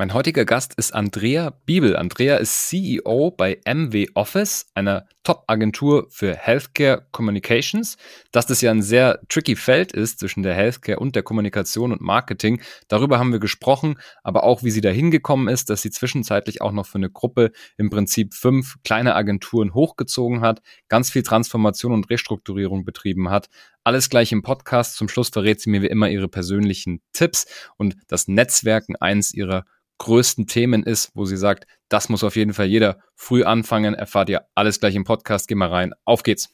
[0.00, 1.96] Mein heutiger Gast ist Andrea Biebel.
[1.96, 7.96] Andrea ist CEO bei MW Office, einer Top-Agentur für Healthcare Communications.
[8.30, 12.00] Dass das ja ein sehr tricky Feld ist zwischen der Healthcare und der Kommunikation und
[12.00, 16.62] Marketing, darüber haben wir gesprochen, aber auch wie sie da hingekommen ist, dass sie zwischenzeitlich
[16.62, 21.92] auch noch für eine Gruppe im Prinzip fünf kleine Agenturen hochgezogen hat, ganz viel Transformation
[21.92, 23.48] und Restrukturierung betrieben hat.
[23.82, 24.94] Alles gleich im Podcast.
[24.94, 27.46] Zum Schluss verrät sie mir wie immer ihre persönlichen Tipps
[27.76, 29.64] und das Netzwerken eins ihrer
[29.98, 33.94] größten Themen ist, wo sie sagt, das muss auf jeden Fall jeder früh anfangen.
[33.94, 35.48] Erfahrt ihr alles gleich im Podcast.
[35.48, 35.92] Geh mal rein.
[36.04, 36.48] Auf geht's.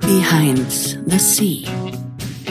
[0.00, 0.70] Behind
[1.06, 1.68] the Sea.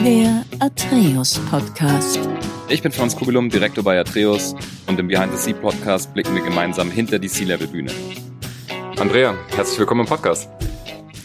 [0.04, 2.20] Der Atreus Podcast.
[2.68, 4.54] Ich bin Franz Kugelum, Direktor bei Atreus
[4.86, 7.90] und im Behind the Sea Podcast blicken wir gemeinsam hinter die Sea-Level-Bühne.
[8.98, 10.48] Andrea, herzlich willkommen im Podcast.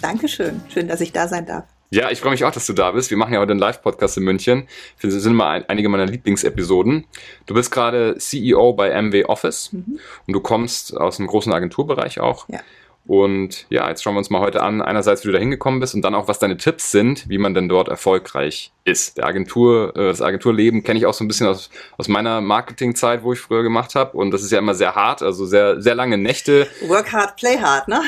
[0.01, 0.61] Dankeschön.
[0.69, 1.72] Schön, dass ich da sein darf.
[1.89, 3.11] Ja, ich freue mich auch, dass du da bist.
[3.11, 4.67] Wir machen ja heute einen Live-Podcast in München.
[5.01, 7.05] Das sind immer ein, einige meiner Lieblingsepisoden.
[7.45, 9.99] Du bist gerade CEO bei MW Office mhm.
[10.25, 12.49] und du kommst aus einem großen Agenturbereich auch.
[12.49, 12.61] Ja.
[13.05, 15.93] Und ja, jetzt schauen wir uns mal heute an, einerseits, wie du da hingekommen bist
[15.93, 19.17] und dann auch, was deine Tipps sind, wie man denn dort erfolgreich ist.
[19.17, 23.23] Der Agentur, äh, das Agenturleben kenne ich auch so ein bisschen aus, aus meiner Marketingzeit,
[23.23, 24.17] wo ich früher gemacht habe.
[24.17, 26.67] Und das ist ja immer sehr hart, also sehr, sehr lange Nächte.
[26.87, 28.01] Work hard, play hard, ne?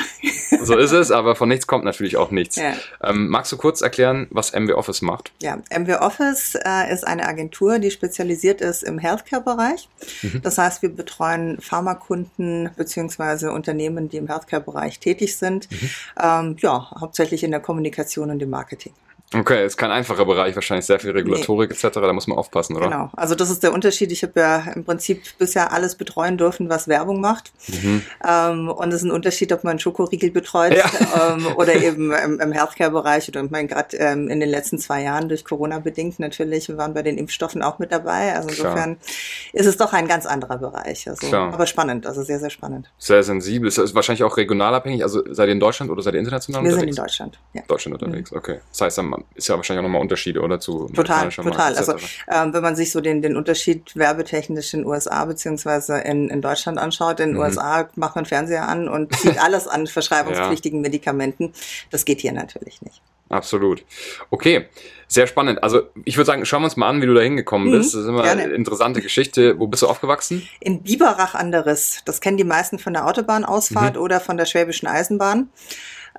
[0.62, 2.56] so ist es, aber von nichts kommt natürlich auch nichts.
[2.56, 2.74] Ja.
[3.02, 5.32] Ähm, magst du kurz erklären, was MW Office macht?
[5.40, 9.88] Ja, MW Office äh, ist eine Agentur, die spezialisiert ist im Healthcare-Bereich.
[10.22, 10.42] Mhm.
[10.42, 15.70] Das heißt, wir betreuen Pharmakunden beziehungsweise Unternehmen, die im Healthcare-Bereich tätig sind.
[15.70, 15.90] Mhm.
[16.22, 18.92] Ähm, ja, hauptsächlich in der Kommunikation und im Marketing.
[19.34, 21.76] Okay, ist kein einfacher Bereich, wahrscheinlich sehr viel Regulatorik nee.
[21.76, 22.86] etc., da muss man aufpassen, oder?
[22.86, 24.12] Genau, also das ist der Unterschied.
[24.12, 27.52] Ich habe ja im Prinzip bisher alles betreuen dürfen, was Werbung macht.
[27.66, 28.02] Mhm.
[28.26, 31.34] Ähm, und es ist ein Unterschied, ob man einen Schokoriegel betreut ja.
[31.34, 33.28] ähm, oder eben im, im Healthcare-Bereich.
[33.34, 36.76] Und ich meine, gerade ähm, in den letzten zwei Jahren durch Corona bedingt natürlich, wir
[36.76, 38.32] waren bei den Impfstoffen auch mit dabei.
[38.36, 39.54] Also insofern Klar.
[39.54, 41.08] ist es doch ein ganz anderer Bereich.
[41.08, 41.52] Also, Klar.
[41.52, 42.92] aber spannend, also sehr, sehr spannend.
[42.98, 43.66] Sehr sensibel.
[43.66, 45.02] Ist wahrscheinlich auch regional abhängig.
[45.02, 46.86] Also seid ihr in Deutschland oder seid ihr international wir unterwegs?
[46.86, 47.62] Wir sind in Deutschland, ja.
[47.66, 48.38] Deutschland unterwegs, mhm.
[48.38, 48.60] okay.
[48.70, 48.98] Das heißt,
[49.34, 50.60] ist ja wahrscheinlich auch nochmal Unterschiede, oder?
[50.60, 51.74] Zu total, total.
[51.76, 51.94] Also
[52.28, 56.78] ähm, wenn man sich so den, den Unterschied werbetechnisch in USA beziehungsweise in, in Deutschland
[56.78, 57.42] anschaut, in den mhm.
[57.42, 60.82] USA macht man Fernseher an und sieht alles an verschreibungspflichtigen ja.
[60.82, 61.52] Medikamenten.
[61.90, 63.02] Das geht hier natürlich nicht.
[63.28, 63.84] Absolut.
[64.30, 64.66] Okay,
[65.08, 65.62] sehr spannend.
[65.62, 67.94] Also ich würde sagen, schauen wir uns mal an, wie du da hingekommen mhm, bist.
[67.94, 68.42] Das ist immer gerne.
[68.42, 69.58] eine interessante Geschichte.
[69.58, 70.48] Wo bist du aufgewachsen?
[70.60, 72.02] In Biberach an der Riss.
[72.04, 74.02] Das kennen die meisten von der Autobahnausfahrt mhm.
[74.02, 75.48] oder von der Schwäbischen Eisenbahn.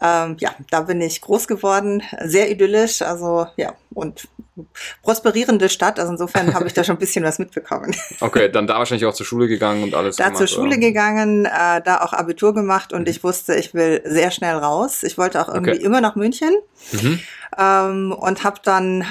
[0.02, 4.28] Ähm, ja, da bin ich groß geworden, sehr idyllisch, also ja, und
[5.03, 7.96] prosperierende Stadt, also insofern habe ich da schon ein bisschen was mitbekommen.
[8.19, 10.16] Okay, dann da wahrscheinlich auch zur Schule gegangen und alles.
[10.16, 10.78] Da gemacht, zur Schule oder?
[10.78, 13.07] gegangen, äh, da auch Abitur gemacht und mhm.
[13.07, 15.03] ich wusste, ich will sehr schnell raus.
[15.03, 15.84] Ich wollte auch irgendwie okay.
[15.84, 16.52] immer nach München.
[16.91, 17.19] Mhm
[17.57, 19.03] ähm, und habe dann,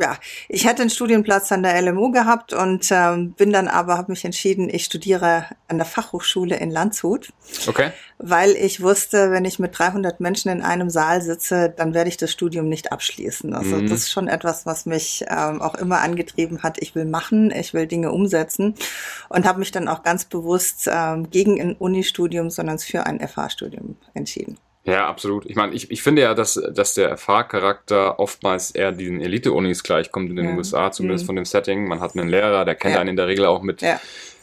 [0.00, 0.16] ja,
[0.48, 4.24] ich hätte einen Studienplatz an der LMU gehabt und ähm, bin dann aber, habe mich
[4.24, 7.32] entschieden, ich studiere an der Fachhochschule in Landshut.
[7.66, 7.90] Okay.
[8.18, 12.16] Weil ich wusste, wenn ich mit 300 Menschen in einem Saal sitze, dann werde ich
[12.16, 13.54] das Studium nicht abschließen.
[13.54, 13.88] Also mhm.
[13.88, 16.80] das ist schon etwas, was mich ähm, auch immer angetrieben hat.
[16.80, 18.74] Ich will machen, ich will Dinge umsetzen
[19.28, 23.96] und habe mich dann auch ganz bewusst ähm, gegen ein Unistudium, sondern für ein FH-Studium
[24.14, 24.58] entschieden.
[24.86, 25.46] Ja, absolut.
[25.46, 30.28] Ich meine, ich, ich finde ja, dass, dass der FH-Charakter oftmals eher diesen Elite-Unis gleichkommt
[30.28, 30.54] in den ja.
[30.56, 31.26] USA, zumindest mhm.
[31.26, 31.88] von dem Setting.
[31.88, 33.00] Man hat einen Lehrer, der kennt ja.
[33.00, 33.98] einen in der Regel auch mit, ja.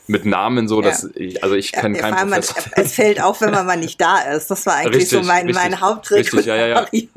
[0.08, 2.40] mit Namen so, dass ich, also ich kenne keinen man,
[2.72, 4.50] Es fällt auf, wenn man mal nicht da ist.
[4.50, 6.34] Das war eigentlich richtig, so mein, richtig, mein Haupttrick.
[6.34, 7.08] Richtig, ja, ja, ja.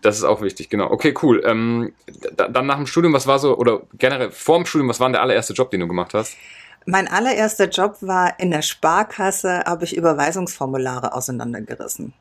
[0.00, 0.88] Das ist auch wichtig, genau.
[0.92, 1.42] Okay, cool.
[1.44, 1.92] Ähm,
[2.36, 5.14] dann nach dem Studium, was war so, oder generell vor dem Studium, was war denn
[5.14, 6.36] der allererste Job, den du gemacht hast?
[6.86, 12.14] Mein allererster Job war in der Sparkasse, habe ich Überweisungsformulare auseinandergerissen.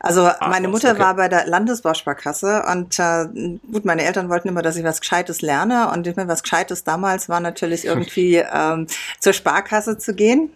[0.00, 1.00] Also Ach, meine Mutter okay.
[1.00, 3.26] war bei der Landesbausparkasse und äh,
[3.72, 6.84] gut, meine Eltern wollten immer, dass ich was Gescheites lerne und ich meine, was Gescheites
[6.84, 8.86] damals war natürlich irgendwie ähm,
[9.18, 10.50] zur Sparkasse zu gehen.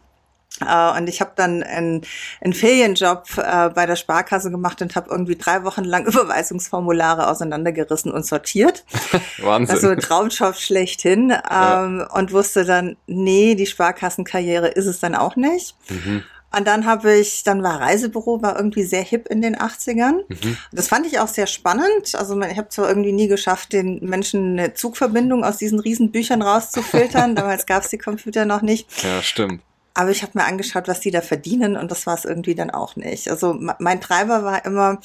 [0.62, 2.02] Uh, und ich habe dann einen,
[2.42, 8.12] einen Ferienjob uh, bei der Sparkasse gemacht und habe irgendwie drei Wochen lang Überweisungsformulare auseinandergerissen
[8.12, 8.84] und sortiert.
[9.38, 9.74] Wahnsinn.
[9.74, 11.30] Also Traumjob schlechthin.
[11.30, 11.84] Ja.
[11.84, 15.76] Um, ähm, und wusste dann, nee, die Sparkassenkarriere ist es dann auch nicht.
[15.88, 16.24] Mhm.
[16.52, 20.24] Und dann habe ich, dann war Reisebüro, war irgendwie sehr hip in den 80ern.
[20.28, 20.56] Mhm.
[20.72, 22.14] Das fand ich auch sehr spannend.
[22.14, 27.34] Also ich habe zwar irgendwie nie geschafft, den Menschen eine Zugverbindung aus diesen Riesenbüchern rauszufiltern.
[27.36, 28.88] Damals gab es die Computer noch nicht.
[29.04, 29.62] Ja, stimmt.
[29.94, 32.70] Aber ich habe mir angeschaut, was die da verdienen und das war es irgendwie dann
[32.70, 33.28] auch nicht.
[33.28, 35.00] Also mein Treiber war immer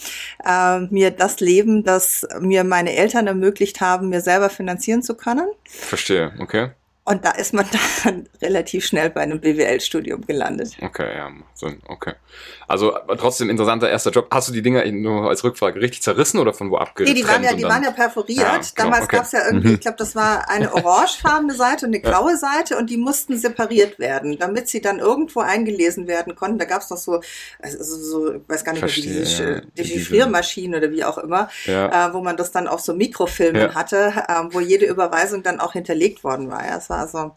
[0.45, 5.47] äh, mir das Leben, das mir meine Eltern ermöglicht haben, mir selber finanzieren zu können.
[5.65, 6.71] Verstehe, okay.
[7.07, 7.65] Und da ist man
[8.03, 10.75] dann relativ schnell bei einem BWL-Studium gelandet.
[10.81, 12.13] Okay, ja, so, okay.
[12.67, 14.27] Also trotzdem interessanter erster Job.
[14.31, 17.15] Hast du die Dinger nur als Rückfrage richtig zerrissen oder von wo abgetrennt?
[17.15, 18.39] Nee, die waren ja, die waren ja perforiert.
[18.39, 19.15] Ja, genau, Damals okay.
[19.15, 19.73] gab es ja irgendwie, mhm.
[19.75, 22.35] ich glaube, das war eine orangefarbene Seite und eine graue.
[22.37, 26.57] Seite und die mussten separiert werden, damit sie dann irgendwo eingelesen werden konnten.
[26.57, 27.21] Da gab es noch so,
[27.61, 31.49] also so, ich weiß gar nicht Verstehe, wie diese ja, Dechiffriermaschinen oder wie auch immer,
[31.65, 32.09] ja.
[32.09, 35.73] äh, wo man das dann auf so Mikrofilmen hatte, äh, wo jede Überweisung dann auch
[35.73, 36.65] hinterlegt worden war.
[36.65, 37.35] Ja, war so.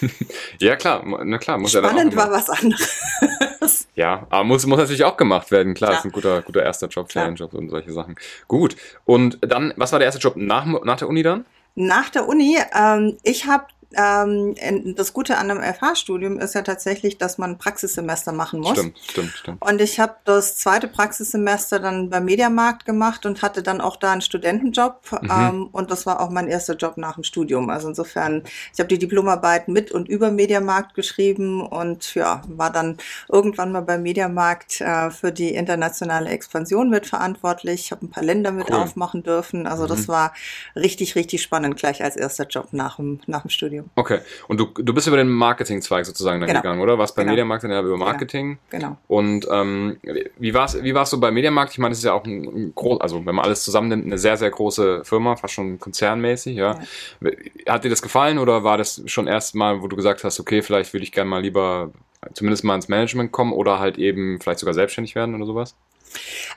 [0.60, 2.98] ja, klar, na klar, muss Spannend ja dann auch war was anderes.
[3.94, 5.98] Ja, aber muss, muss natürlich auch gemacht werden, klar, klar.
[5.98, 8.14] ist ein guter, guter erster Job, Challenge-Job und solche Sachen.
[8.46, 11.44] Gut, und dann, was war der erste Job nach, nach der Uni dann?
[11.74, 14.54] Nach der Uni, ähm, ich habe ähm,
[14.96, 18.72] das Gute an einem FH-Studium ist ja tatsächlich, dass man Praxissemester machen muss.
[18.72, 19.62] Stimmt, stimmt, stimmt.
[19.62, 24.12] Und ich habe das zweite Praxissemester dann beim Mediamarkt gemacht und hatte dann auch da
[24.12, 25.00] einen Studentenjob.
[25.22, 25.30] Mhm.
[25.30, 27.70] Ähm, und das war auch mein erster Job nach dem Studium.
[27.70, 28.42] Also insofern,
[28.74, 32.98] ich habe die Diplomarbeit mit und über Mediamarkt geschrieben und ja, war dann
[33.28, 37.80] irgendwann mal beim Mediamarkt äh, für die internationale Expansion mitverantwortlich.
[37.86, 38.76] Ich habe ein paar Länder mit cool.
[38.76, 39.66] aufmachen dürfen.
[39.66, 39.88] Also mhm.
[39.88, 40.34] das war
[40.76, 43.77] richtig, richtig spannend, gleich als erster Job nach dem, nach dem Studium.
[43.78, 43.90] Studium.
[43.94, 44.20] Okay.
[44.48, 46.60] Und du, du bist über den Marketing-Zweig sozusagen dann genau.
[46.60, 46.98] gegangen, oder?
[46.98, 47.32] Warst bei genau.
[47.32, 48.58] Mediamarkt dann ja über Marketing.
[48.70, 48.88] Genau.
[48.88, 48.98] genau.
[49.08, 49.98] Und ähm,
[50.38, 51.72] wie war es wie war's so bei Mediamarkt?
[51.72, 54.18] Ich meine, es ist ja auch ein, ein groß, also wenn man alles zusammennimmt, eine
[54.18, 56.78] sehr, sehr große Firma, fast schon konzernmäßig, ja.
[57.20, 57.30] ja.
[57.72, 60.62] Hat dir das gefallen oder war das schon erst mal, wo du gesagt hast, okay,
[60.62, 61.90] vielleicht würde ich gerne mal lieber
[62.34, 65.76] zumindest mal ins Management kommen oder halt eben vielleicht sogar selbstständig werden oder sowas?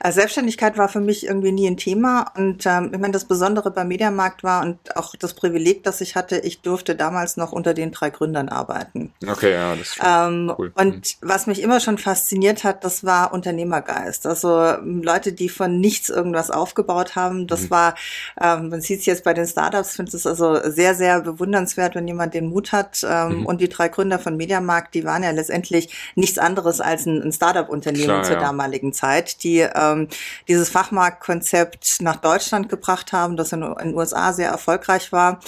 [0.00, 3.70] Also Selbstständigkeit war für mich irgendwie nie ein Thema und ähm, ich meine, das Besondere
[3.70, 7.74] beim Mediamarkt war und auch das Privileg, das ich hatte, ich durfte damals noch unter
[7.74, 9.12] den drei Gründern arbeiten.
[9.26, 10.72] Okay, ja, das ist ähm, cool.
[10.74, 11.28] Und mhm.
[11.28, 14.26] was mich immer schon fasziniert hat, das war Unternehmergeist.
[14.26, 17.70] Also ähm, Leute, die von nichts irgendwas aufgebaut haben, das mhm.
[17.70, 17.94] war,
[18.40, 22.06] ähm, man sieht es jetzt bei den Startups, finde es also sehr, sehr bewundernswert, wenn
[22.06, 23.04] jemand den Mut hat.
[23.08, 23.46] Ähm, mhm.
[23.46, 27.32] Und die drei Gründer von Mediamarkt, die waren ja letztendlich nichts anderes als ein, ein
[27.32, 28.40] Startup-Unternehmen zur ja.
[28.40, 30.08] damaligen Zeit die ähm,
[30.48, 35.40] dieses Fachmarktkonzept nach Deutschland gebracht haben, das in den USA sehr erfolgreich war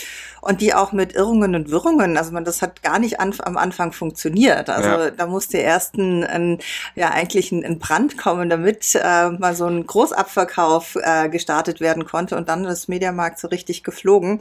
[0.44, 3.56] und die auch mit Irrungen und Wirrungen, also man, das hat gar nicht an, am
[3.56, 4.68] Anfang funktioniert.
[4.68, 5.10] Also ja.
[5.10, 6.58] da musste erst ein, ein,
[6.94, 12.04] ja eigentlich ein, ein Brand kommen, damit äh, mal so ein Großabverkauf äh, gestartet werden
[12.04, 14.40] konnte und dann ist Mediamarkt so richtig geflogen.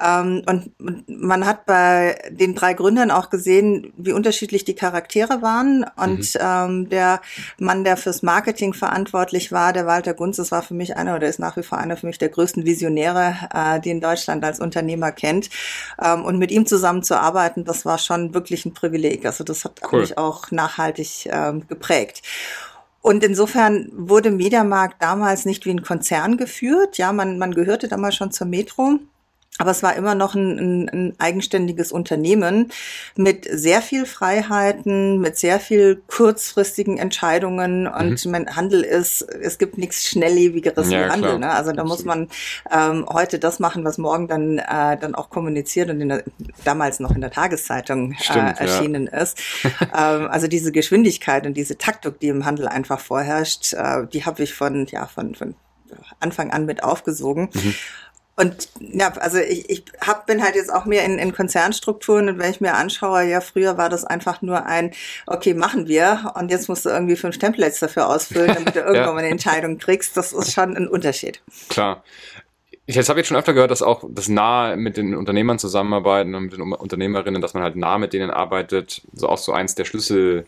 [0.00, 0.72] Ähm, und
[1.08, 6.40] man hat bei den drei Gründern auch gesehen, wie unterschiedlich die Charaktere waren und mhm.
[6.40, 7.20] ähm, der
[7.58, 11.28] Mann, der fürs Marketing verantwortlich war, der Walter Gunz, das war für mich einer oder
[11.28, 14.58] ist nach wie vor einer für mich der größten Visionäre, äh, die in Deutschland als
[14.58, 15.50] Unternehmer kennt.
[16.02, 19.24] Ähm, und mit ihm zusammen zu arbeiten, das war schon wirklich ein Privileg.
[19.24, 20.00] Also das hat cool.
[20.00, 22.22] mich auch nachhaltig ähm, geprägt.
[23.02, 26.98] Und insofern wurde Mediamarkt damals nicht wie ein Konzern geführt.
[26.98, 28.98] Ja, man, man gehörte damals schon zur Metro.
[29.58, 32.72] Aber es war immer noch ein, ein, ein, eigenständiges Unternehmen
[33.16, 38.56] mit sehr viel Freiheiten, mit sehr viel kurzfristigen Entscheidungen und mhm.
[38.56, 41.38] Handel ist, es gibt nichts Schnelllebigeres ja, wie Handel.
[41.38, 41.50] Ne?
[41.50, 41.88] Also da Absolut.
[41.88, 42.28] muss man
[42.70, 46.24] ähm, heute das machen, was morgen dann, äh, dann auch kommuniziert und in der,
[46.64, 49.18] damals noch in der Tageszeitung äh, Stimmt, äh, erschienen ja.
[49.18, 49.38] ist.
[49.80, 54.42] ähm, also diese Geschwindigkeit und diese Taktik, die im Handel einfach vorherrscht, äh, die habe
[54.42, 55.54] ich von, ja, von, von
[56.20, 57.50] Anfang an mit aufgesogen.
[57.52, 57.74] Mhm.
[58.42, 62.38] Und ja, also ich, ich hab, bin halt jetzt auch mehr in, in Konzernstrukturen und
[62.40, 64.90] wenn ich mir anschaue, ja, früher war das einfach nur ein,
[65.28, 69.04] okay, machen wir und jetzt musst du irgendwie fünf Templates dafür ausfüllen, damit du irgendwann
[69.04, 69.12] ja.
[69.12, 70.16] mal eine Entscheidung kriegst.
[70.16, 71.40] Das ist schon ein Unterschied.
[71.68, 72.02] Klar.
[72.86, 76.42] Ich habe jetzt schon öfter gehört, dass auch das nah mit den Unternehmern zusammenarbeiten und
[76.42, 79.84] mit den Unternehmerinnen, dass man halt nah mit denen arbeitet, so auch so eins der
[79.84, 80.46] Schlüssel,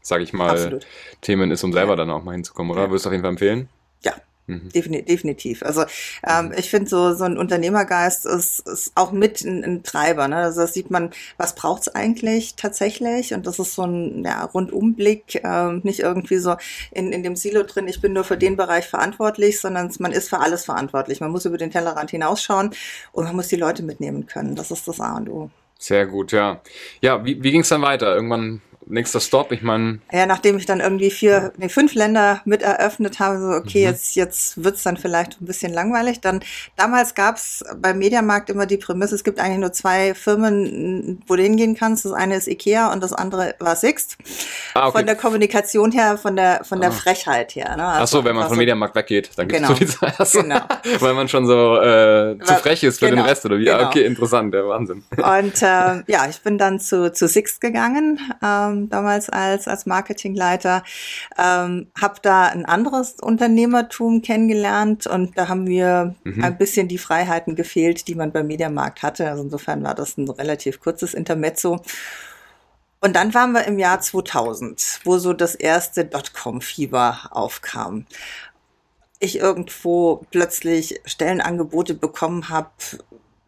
[0.00, 0.86] sage ich mal, Absolut.
[1.22, 1.96] Themen ist, um selber ja.
[1.96, 2.82] dann auch mal hinzukommen, oder?
[2.82, 2.90] Ja.
[2.90, 3.68] Würdest du auf jeden Fall empfehlen?
[4.04, 4.12] Ja,
[4.52, 4.68] Mhm.
[4.70, 5.62] Definitiv.
[5.62, 5.82] Also
[6.26, 6.54] ähm, mhm.
[6.56, 10.28] ich finde so so ein Unternehmergeist ist, ist auch mit ein, ein Treiber.
[10.28, 10.36] Ne?
[10.36, 13.34] Also das sieht man, was braucht's eigentlich tatsächlich?
[13.34, 16.56] Und das ist so ein ja, Rundumblick, ähm, nicht irgendwie so
[16.90, 20.28] in, in dem Silo drin, ich bin nur für den Bereich verantwortlich, sondern man ist
[20.28, 21.20] für alles verantwortlich.
[21.20, 22.70] Man muss über den Tellerrand hinausschauen
[23.12, 24.54] und man muss die Leute mitnehmen können.
[24.54, 25.50] Das ist das A und O.
[25.78, 26.60] Sehr gut, ja.
[27.00, 28.14] Ja, wie, wie ging es dann weiter?
[28.14, 29.98] Irgendwann nächster Stop, ich meine.
[30.12, 33.90] Ja, nachdem ich dann irgendwie vier, nee, fünf Länder mit eröffnet habe, so, okay, mhm.
[33.90, 36.20] jetzt, jetzt wird's dann vielleicht ein bisschen langweilig.
[36.20, 36.40] Dann,
[36.76, 41.42] damals gab's beim Mediamarkt immer die Prämisse, es gibt eigentlich nur zwei Firmen, wo du
[41.42, 42.04] hingehen kannst.
[42.04, 44.16] Das eine ist Ikea und das andere war Sixt.
[44.74, 44.98] Ah, okay.
[44.98, 46.92] Von der Kommunikation her, von der, von der ah.
[46.92, 47.76] Frechheit her.
[47.76, 47.86] Ne?
[47.86, 49.74] Also, Ach so, wenn man vom Mediamarkt weggeht, dann gibt's genau.
[49.74, 50.12] so die zwei.
[50.18, 50.60] Also, genau.
[51.00, 53.22] Weil man schon so äh, zu frech ist für genau.
[53.22, 53.70] den Rest, oder wie?
[53.70, 53.88] Ah, genau.
[53.88, 55.04] okay, interessant, der Wahnsinn.
[55.16, 58.18] Und äh, ja, ich bin dann zu, zu Sixt gegangen.
[58.42, 60.82] Ähm, ähm, damals als, als Marketingleiter,
[61.38, 66.42] ähm, habe da ein anderes Unternehmertum kennengelernt und da haben mir mhm.
[66.42, 69.28] ein bisschen die Freiheiten gefehlt, die man beim Mediamarkt hatte.
[69.28, 71.80] Also insofern war das ein relativ kurzes Intermezzo.
[73.00, 78.06] Und dann waren wir im Jahr 2000, wo so das erste Dotcom-Fieber aufkam.
[79.18, 82.70] Ich irgendwo plötzlich Stellenangebote bekommen habe,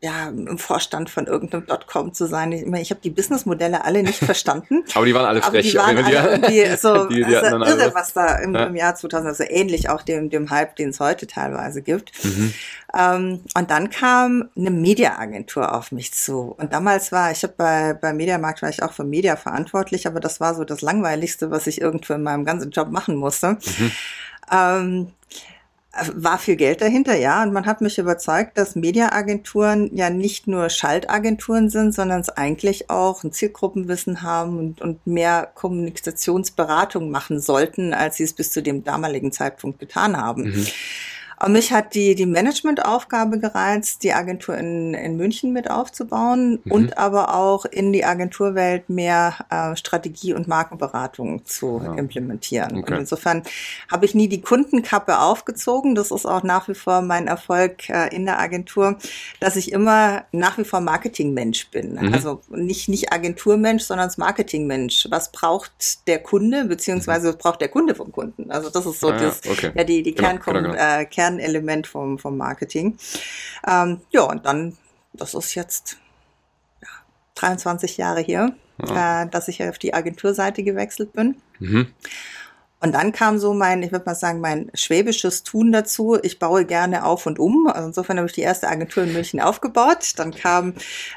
[0.04, 2.52] ja, im Vorstand von irgendeinem Dotcom zu sein.
[2.52, 4.84] Ich, ich habe die Businessmodelle alle nicht verstanden.
[4.94, 5.70] aber die waren alle frech.
[5.70, 8.64] die waren alle irgendwie so die, die also irre, was da im, ja.
[8.64, 12.12] im, Jahr 2000, also ähnlich auch dem, dem Hype, den es heute teilweise gibt.
[12.22, 12.52] Mhm.
[12.94, 16.54] Ähm, und dann kam eine Mediaagentur auf mich zu.
[16.58, 20.20] Und damals war, ich habe bei, bei Mediamarkt war ich auch für Media verantwortlich, aber
[20.20, 23.52] das war so das Langweiligste, was ich irgendwo in meinem ganzen Job machen musste.
[23.52, 23.92] Mhm.
[24.52, 25.12] Ähm,
[26.14, 27.42] war viel Geld dahinter, ja.
[27.42, 32.90] Und man hat mich überzeugt, dass Mediaagenturen ja nicht nur Schaltagenturen sind, sondern es eigentlich
[32.90, 38.62] auch ein Zielgruppenwissen haben und, und mehr Kommunikationsberatung machen sollten, als sie es bis zu
[38.62, 40.44] dem damaligen Zeitpunkt getan haben.
[40.44, 40.66] Mhm.
[41.40, 46.72] Und mich hat die, die Managementaufgabe gereizt, die Agentur in, in München mit aufzubauen mhm.
[46.72, 51.94] und aber auch in die Agenturwelt mehr äh, Strategie und Markenberatung zu ja.
[51.94, 52.78] implementieren.
[52.78, 52.92] Okay.
[52.92, 53.42] Und insofern
[53.90, 55.94] habe ich nie die Kundenkappe aufgezogen.
[55.94, 58.96] Das ist auch nach wie vor mein Erfolg äh, in der Agentur,
[59.40, 61.94] dass ich immer nach wie vor Marketingmensch bin.
[61.94, 62.14] Mhm.
[62.14, 65.08] Also nicht, nicht Agenturmensch, sondern das Marketingmensch.
[65.10, 68.50] Was braucht der Kunde, beziehungsweise was braucht der Kunde vom Kunden?
[68.50, 69.72] Also das ist so ah, das, ja, okay.
[69.74, 71.00] ja, die, die genau, Kernkom genau, genau.
[71.00, 72.98] Äh, Kern Kernelement vom, vom Marketing.
[73.66, 74.76] Ähm, ja, und dann,
[75.12, 75.98] das ist jetzt
[76.82, 76.88] ja,
[77.36, 78.54] 23 Jahre hier,
[78.86, 79.22] ja.
[79.22, 81.36] äh, dass ich auf die Agenturseite gewechselt bin.
[81.58, 81.88] Mhm.
[82.84, 86.18] Und dann kam so mein, ich würde mal sagen, mein schwäbisches Tun dazu.
[86.22, 87.66] Ich baue gerne auf und um.
[87.66, 90.12] Also insofern habe ich die erste Agentur in München aufgebaut.
[90.16, 90.74] Dann kam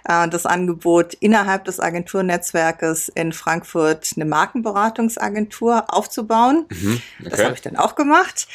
[0.07, 6.67] äh, das Angebot innerhalb des Agenturnetzwerkes in Frankfurt eine Markenberatungsagentur aufzubauen.
[6.69, 7.29] Mhm, okay.
[7.29, 8.47] Das habe ich dann auch gemacht.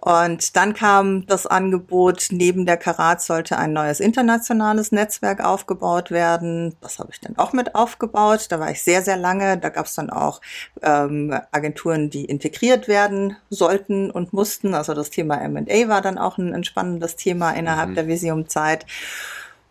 [0.00, 6.74] Und dann kam das Angebot, neben der Karat sollte ein neues internationales Netzwerk aufgebaut werden.
[6.80, 8.46] Das habe ich dann auch mit aufgebaut.
[8.48, 9.58] Da war ich sehr, sehr lange.
[9.58, 10.40] Da gab es dann auch
[10.82, 14.72] ähm, Agenturen, die integriert werden sollten und mussten.
[14.72, 17.94] Also das Thema MA war dann auch ein, ein spannendes Thema innerhalb mhm.
[17.96, 18.86] der Visium-Zeit.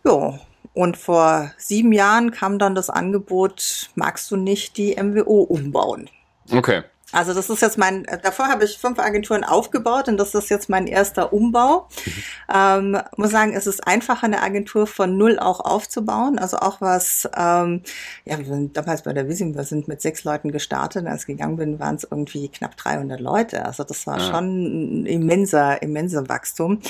[0.04, 0.38] Ja,
[0.74, 6.08] und vor sieben Jahren kam dann das Angebot, magst du nicht die MWO umbauen?
[6.52, 6.82] Okay.
[7.12, 10.68] Also das ist jetzt mein, davor habe ich fünf Agenturen aufgebaut und das ist jetzt
[10.68, 11.88] mein erster Umbau.
[12.04, 12.12] Mhm.
[12.54, 16.38] Ähm, muss sagen, es ist einfacher, eine Agentur von null auch aufzubauen.
[16.38, 17.82] Also auch was, ähm,
[18.24, 21.06] ja, wir sind damals bei der Vision, wir sind mit sechs Leuten gestartet.
[21.06, 23.64] Als ich gegangen bin, waren es irgendwie knapp 300 Leute.
[23.64, 24.26] Also das war ja.
[24.26, 26.80] schon ein immenser, immenser Wachstum.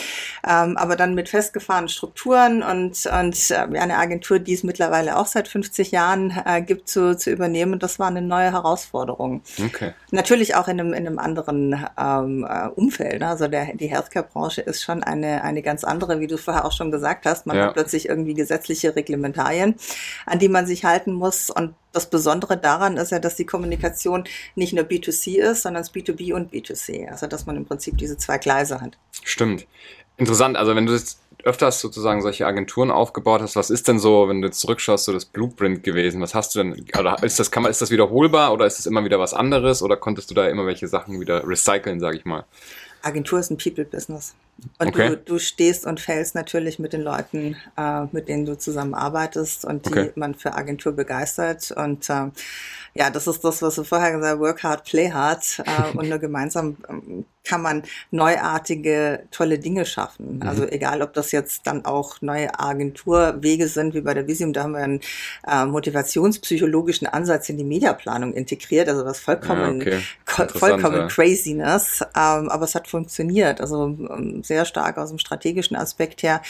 [0.46, 5.26] Ähm, aber dann mit festgefahrenen Strukturen und, und äh, eine Agentur, die es mittlerweile auch
[5.26, 9.42] seit 50 Jahren äh, gibt, zu, zu übernehmen, das war eine neue Herausforderung.
[9.64, 9.92] Okay.
[10.12, 13.20] Natürlich auch in einem, in einem anderen ähm, äh, Umfeld.
[13.20, 13.28] Ne?
[13.28, 16.90] Also der, die Healthcare-Branche ist schon eine, eine ganz andere, wie du vorher auch schon
[16.90, 17.46] gesagt hast.
[17.46, 17.66] Man ja.
[17.66, 19.76] hat plötzlich irgendwie gesetzliche Reglementarien,
[20.26, 21.50] an die man sich halten muss.
[21.50, 24.24] Und das Besondere daran ist ja, dass die Kommunikation
[24.56, 27.08] nicht nur B2C ist, sondern es B2B und B2C.
[27.08, 28.98] Also dass man im Prinzip diese zwei Gleise hat.
[29.22, 29.66] Stimmt.
[30.16, 30.56] Interessant.
[30.56, 34.42] Also wenn du jetzt öfters sozusagen solche Agenturen aufgebaut hast, was ist denn so, wenn
[34.42, 36.20] du zurückschaust, so das Blueprint gewesen?
[36.20, 38.86] Was hast du denn, oder ist das, kann man, ist das wiederholbar oder ist es
[38.86, 42.24] immer wieder was anderes oder konntest du da immer welche Sachen wieder recyceln, sage ich
[42.24, 42.44] mal?
[43.02, 44.34] Agentur ist ein People-Business.
[44.78, 45.10] Und okay.
[45.10, 49.86] du, du stehst und fällst natürlich mit den Leuten, äh, mit denen du zusammenarbeitest und
[49.86, 50.12] die okay.
[50.16, 51.70] man für Agentur begeistert.
[51.70, 52.26] Und äh,
[52.94, 55.62] ja, das ist das, was du vorher gesagt hast, work hard, play hard.
[55.64, 60.36] Äh, und nur gemeinsam ähm, kann man neuartige, tolle Dinge schaffen.
[60.36, 60.42] Mhm.
[60.42, 64.64] Also egal, ob das jetzt dann auch neue Agenturwege sind, wie bei der Visium, da
[64.64, 65.00] haben wir einen
[65.46, 70.48] äh, motivationspsychologischen Ansatz in die Mediaplanung integriert, also was vollkommen, ja, okay.
[70.58, 71.06] vollkommen ja.
[71.06, 76.42] Craziness, ähm, aber es hat funktioniert, also ähm, sehr stark aus dem strategischen Aspekt her.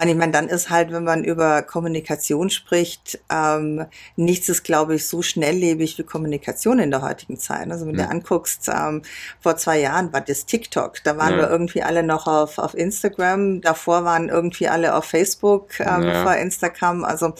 [0.00, 3.84] Und ich meine, dann ist halt, wenn man über Kommunikation spricht, ähm,
[4.16, 7.70] nichts ist, glaube ich, so schnelllebig wie Kommunikation in der heutigen Zeit.
[7.70, 8.06] Also wenn ja.
[8.06, 9.02] du anguckst, ähm,
[9.40, 11.40] vor zwei Jahren war das TikTok, da waren ja.
[11.40, 16.12] wir irgendwie alle noch auf, auf Instagram, davor waren irgendwie alle auf Facebook, ähm, ja.
[16.12, 17.04] bevor Instagram.
[17.04, 17.34] Also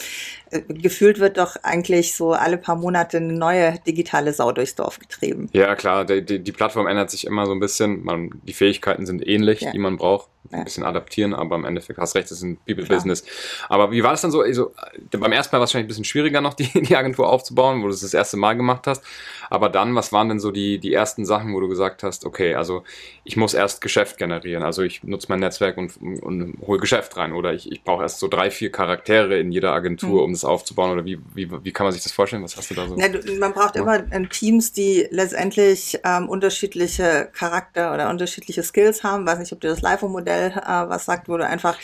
[0.68, 5.48] gefühlt wird doch eigentlich so alle paar Monate eine neue digitale Sau durchs Dorf getrieben.
[5.52, 8.04] Ja, klar, die, die, die Plattform ändert sich immer so ein bisschen.
[8.04, 12.14] Man, die Fähigkeiten sind ähnlich, die man braucht ein bisschen adaptieren, aber im Endeffekt hast
[12.16, 13.24] recht, es ist ein People-Business.
[13.68, 14.40] Aber wie war das dann so?
[14.40, 14.72] Also,
[15.12, 17.86] beim ersten Mal war es wahrscheinlich ein bisschen schwieriger noch, die, die Agentur aufzubauen, wo
[17.86, 19.04] du es das erste Mal gemacht hast.
[19.48, 22.54] Aber dann, was waren denn so die, die ersten Sachen, wo du gesagt hast, okay,
[22.54, 22.84] also
[23.24, 24.62] ich muss erst Geschäft generieren.
[24.62, 27.32] Also ich nutze mein Netzwerk und, und hole Geschäft rein.
[27.32, 30.24] Oder ich, ich brauche erst so drei, vier Charaktere in jeder Agentur, mhm.
[30.24, 32.42] um Business aufzubauen oder wie, wie, wie kann man sich das vorstellen?
[32.42, 32.96] Was hast du da so?
[32.96, 39.26] Ja, man braucht immer Teams, die letztendlich ähm, unterschiedliche Charakter oder unterschiedliche Skills haben.
[39.26, 41.76] Weiß nicht, ob du das LIFO-Modell äh, was sagt, wo du einfach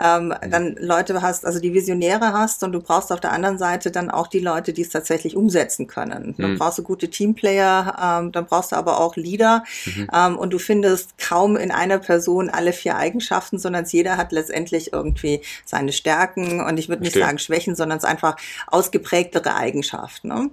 [0.00, 0.50] ähm, mhm.
[0.50, 4.10] dann Leute hast, also die Visionäre hast und du brauchst auf der anderen Seite dann
[4.10, 6.34] auch die Leute, die es tatsächlich umsetzen können.
[6.38, 6.58] Dann mhm.
[6.58, 10.08] brauchst du gute Teamplayer, ähm, dann brauchst du aber auch Leader mhm.
[10.14, 14.92] ähm, und du findest kaum in einer Person alle vier Eigenschaften, sondern jeder hat letztendlich
[14.92, 20.28] irgendwie seine Stärken und ich würde nicht sagen Schwächen, sondern es einfach ausgeprägtere Eigenschaften.
[20.28, 20.50] Ne?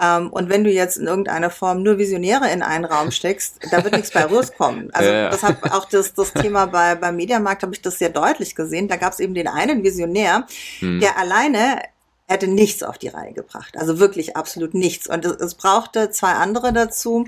[0.00, 3.82] Ähm, und wenn du jetzt in irgendeiner Form nur Visionäre in einen Raum steckst, da
[3.82, 4.90] wird nichts bei rauskommen.
[4.92, 5.30] Also ja, ja.
[5.30, 8.88] das hat auch das, das Thema bei beim Mediamarkt habe ich das sehr deutlich gesehen.
[8.88, 10.46] Da gab es eben den einen Visionär,
[10.80, 11.00] hm.
[11.00, 11.82] der alleine
[12.30, 13.76] hätte nichts auf die Reihe gebracht.
[13.76, 15.08] Also wirklich absolut nichts.
[15.08, 17.26] Und es, es brauchte zwei andere dazu,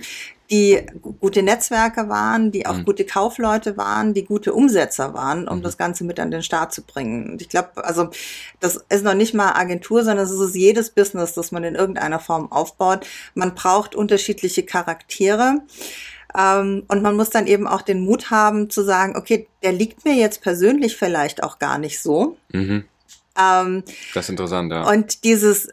[0.49, 0.81] die
[1.21, 2.85] gute Netzwerke waren, die auch mhm.
[2.85, 5.63] gute Kaufleute waren, die gute Umsetzer waren, um mhm.
[5.63, 7.33] das Ganze mit an den Start zu bringen.
[7.33, 8.11] Und ich glaube, also
[8.61, 12.21] das ist noch nicht mal Agentur, sondern es ist jedes Business, das man in irgendeiner
[12.21, 13.05] Form aufbaut.
[13.35, 15.63] Man braucht unterschiedliche Charaktere.
[16.39, 20.05] Ähm, und man muss dann eben auch den Mut haben zu sagen, okay, der liegt
[20.05, 22.37] mir jetzt persönlich vielleicht auch gar nicht so.
[22.53, 22.85] Mhm.
[23.39, 23.83] Ähm,
[24.15, 24.89] das ist interessant, ja.
[24.89, 25.69] Und dieses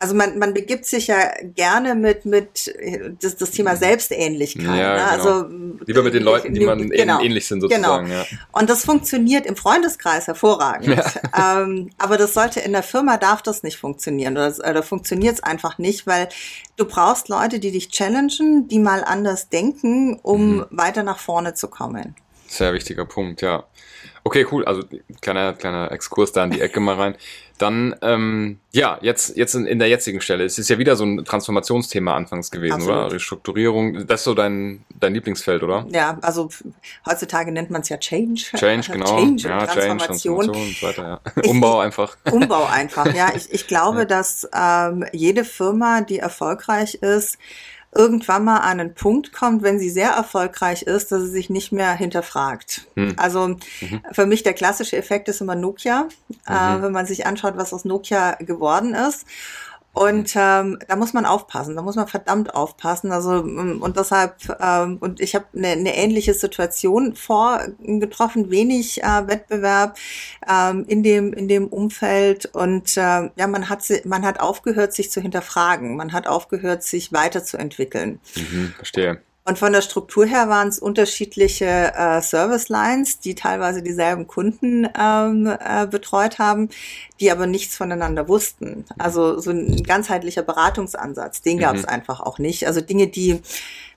[0.00, 2.72] also man, man begibt sich ja gerne mit, mit
[3.20, 3.78] das, das Thema mhm.
[3.78, 4.64] Selbstähnlichkeit.
[4.64, 5.16] Ja, ne?
[5.16, 5.34] genau.
[5.34, 5.48] Also
[5.86, 8.06] lieber mit den Leuten, die man genau, ähnlich sind sozusagen.
[8.06, 8.18] Genau.
[8.18, 8.24] Ja.
[8.52, 10.96] Und das funktioniert im Freundeskreis hervorragend.
[10.96, 11.04] Ja.
[11.38, 15.42] Ähm, aber das sollte in der Firma darf das nicht funktionieren oder, oder funktioniert es
[15.42, 16.28] einfach nicht, weil
[16.76, 20.66] du brauchst Leute, die dich challengen, die mal anders denken, um mhm.
[20.70, 22.16] weiter nach vorne zu kommen.
[22.48, 23.64] Sehr wichtiger Punkt, ja.
[24.28, 24.62] Okay, cool.
[24.66, 24.82] Also
[25.22, 27.14] kleiner, kleiner Exkurs da in die Ecke mal rein.
[27.56, 30.44] Dann, ähm, ja, jetzt, jetzt in, in der jetzigen Stelle.
[30.44, 32.96] Es ist ja wieder so ein Transformationsthema anfangs gewesen, Absolut.
[32.98, 33.12] oder?
[33.12, 34.06] Restrukturierung.
[34.06, 35.86] Das ist so dein, dein Lieblingsfeld, oder?
[35.88, 36.50] Ja, also
[37.06, 38.42] heutzutage nennt man es ja Change.
[38.54, 39.06] Change, genau.
[39.06, 40.40] Change ja, Transformation.
[40.42, 41.42] Change, Transformation und so weiter, ja.
[41.50, 42.18] Umbau einfach.
[42.30, 43.32] Umbau einfach, ja.
[43.34, 44.04] Ich, ich glaube, ja.
[44.04, 47.38] dass ähm, jede Firma, die erfolgreich ist,
[47.98, 51.72] irgendwann mal an einen Punkt kommt, wenn sie sehr erfolgreich ist, dass sie sich nicht
[51.72, 52.86] mehr hinterfragt.
[52.94, 53.14] Hm.
[53.16, 53.58] Also mhm.
[54.12, 56.06] für mich der klassische Effekt ist immer Nokia,
[56.48, 56.78] äh, mhm.
[56.78, 59.26] äh, wenn man sich anschaut, was aus Nokia geworden ist.
[59.98, 63.10] Und ähm, da muss man aufpassen, da muss man verdammt aufpassen.
[63.10, 69.26] Also ähm, und deshalb ähm, und ich habe eine, eine ähnliche Situation vorgetroffen, wenig äh,
[69.26, 69.98] Wettbewerb
[70.48, 75.10] ähm, in dem in dem Umfeld und äh, ja man hat man hat aufgehört sich
[75.10, 78.20] zu hinterfragen, man hat aufgehört sich weiterzuentwickeln.
[78.36, 79.20] Mhm, verstehe.
[79.48, 84.86] Und von der Struktur her waren es unterschiedliche äh, Service Lines, die teilweise dieselben Kunden
[84.94, 86.68] ähm, äh, betreut haben,
[87.18, 88.84] die aber nichts voneinander wussten.
[88.98, 91.88] Also so ein ganzheitlicher Beratungsansatz, den gab es mhm.
[91.88, 92.66] einfach auch nicht.
[92.66, 93.40] Also Dinge, die,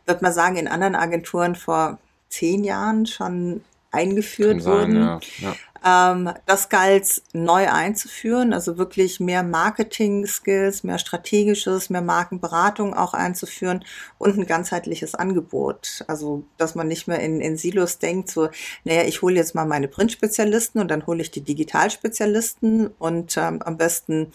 [0.05, 1.97] würde man sagen, in anderen Agenturen vor
[2.29, 3.61] zehn Jahren schon
[3.91, 4.93] eingeführt Kann wurden.
[4.93, 5.53] Sein, ja.
[5.53, 5.55] Ja.
[5.83, 13.83] Ähm, das galt neu einzuführen, also wirklich mehr Marketing-Skills, mehr strategisches, mehr Markenberatung auch einzuführen
[14.19, 16.03] und ein ganzheitliches Angebot.
[16.07, 18.49] Also, dass man nicht mehr in, in Silos denkt, so,
[18.83, 23.61] naja, ich hole jetzt mal meine Print-Spezialisten und dann hole ich die Digitalspezialisten und ähm,
[23.63, 24.31] am besten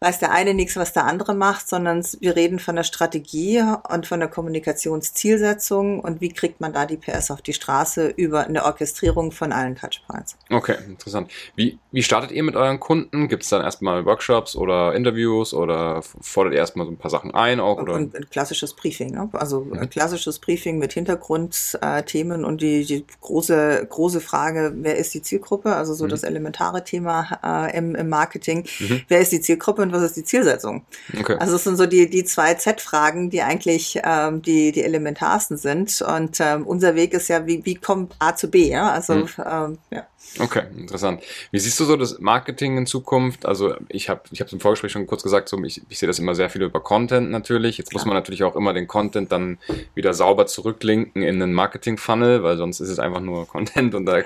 [0.00, 4.06] weiß der eine nichts, was der andere macht, sondern wir reden von der Strategie und
[4.06, 8.64] von der Kommunikationszielsetzung und wie kriegt man da die PS auf die Straße über eine
[8.64, 10.36] Orchestrierung von allen Touchpoints.
[10.50, 11.30] Okay, interessant.
[11.54, 13.28] Wie, wie startet ihr mit euren Kunden?
[13.28, 17.32] Gibt es dann erstmal Workshops oder Interviews oder fordert ihr erstmal so ein paar Sachen
[17.32, 17.80] ein auch?
[17.80, 17.94] Oder?
[17.94, 19.30] Und ein klassisches Briefing, ne?
[19.32, 19.78] also mhm.
[19.78, 25.74] ein klassisches Briefing mit Hintergrundthemen und die, die große, große Frage, wer ist die Zielgruppe?
[25.74, 26.10] Also so mhm.
[26.10, 28.66] das elementare Thema äh, im, im Marketing.
[28.78, 29.02] Mhm.
[29.08, 29.85] Wer ist die Zielgruppe?
[29.86, 30.84] Und was ist die Zielsetzung?
[31.18, 31.36] Okay.
[31.38, 36.02] Also es sind so die, die zwei Z-Fragen, die eigentlich ähm, die, die elementarsten sind.
[36.02, 38.70] Und ähm, unser Weg ist ja, wie, wie kommt A zu B?
[38.70, 38.90] Ja?
[38.90, 39.28] Also hm.
[39.38, 40.06] ähm, ja.
[40.38, 41.22] Okay, interessant.
[41.50, 43.46] Wie siehst du so das Marketing in Zukunft?
[43.46, 46.18] Also ich habe ich es im Vorgespräch schon kurz gesagt, so, ich, ich sehe das
[46.18, 47.78] immer sehr viel über Content natürlich.
[47.78, 48.00] Jetzt Klar.
[48.00, 49.58] muss man natürlich auch immer den Content dann
[49.94, 54.18] wieder sauber zurücklinken in einen Marketing-Funnel, weil sonst ist es einfach nur Content und da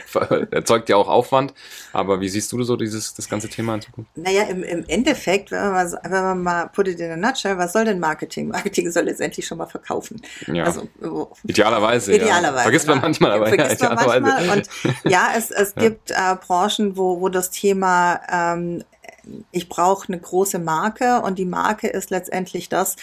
[0.51, 1.55] erzeugt ja auch Aufwand.
[1.93, 4.11] Aber wie siehst du so dieses das ganze Thema in Zukunft?
[4.17, 7.57] Naja, im, im Endeffekt, wenn man, mal, wenn man mal put it in a nutshell,
[7.59, 8.49] was soll denn Marketing?
[8.49, 10.21] Marketing soll letztendlich schon mal verkaufen.
[10.47, 10.65] Ja.
[10.65, 10.89] Also,
[11.45, 12.15] idealerweise.
[12.15, 12.57] Idealerweise.
[12.57, 12.63] Ja.
[12.63, 13.07] Vergisst man genau.
[13.07, 14.59] manchmal, aber Vergisst ja, man manchmal.
[14.59, 14.69] Und
[15.05, 18.85] ja, es, es gibt gibt äh, Branchen, wo, wo das Thema ähm,
[19.51, 22.97] ich brauche eine große Marke und die Marke ist letztendlich das,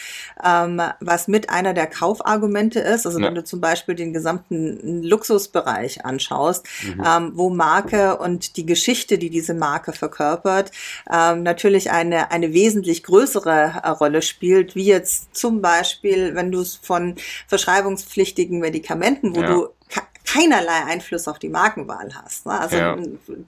[0.44, 3.06] ähm, was mit einer der Kaufargumente ist.
[3.06, 3.28] Also ja.
[3.28, 7.04] wenn du zum Beispiel den gesamten Luxusbereich anschaust, mhm.
[7.06, 10.72] ähm, wo Marke und die Geschichte, die diese Marke verkörpert,
[11.12, 16.60] ähm, natürlich eine, eine wesentlich größere äh, Rolle spielt, wie jetzt zum Beispiel, wenn du
[16.60, 17.16] es von
[17.48, 19.48] verschreibungspflichtigen Medikamenten, wo ja.
[19.48, 19.68] du
[20.28, 22.46] keinerlei Einfluss auf die Markenwahl hast.
[22.46, 22.60] Ne?
[22.60, 22.98] Also ja.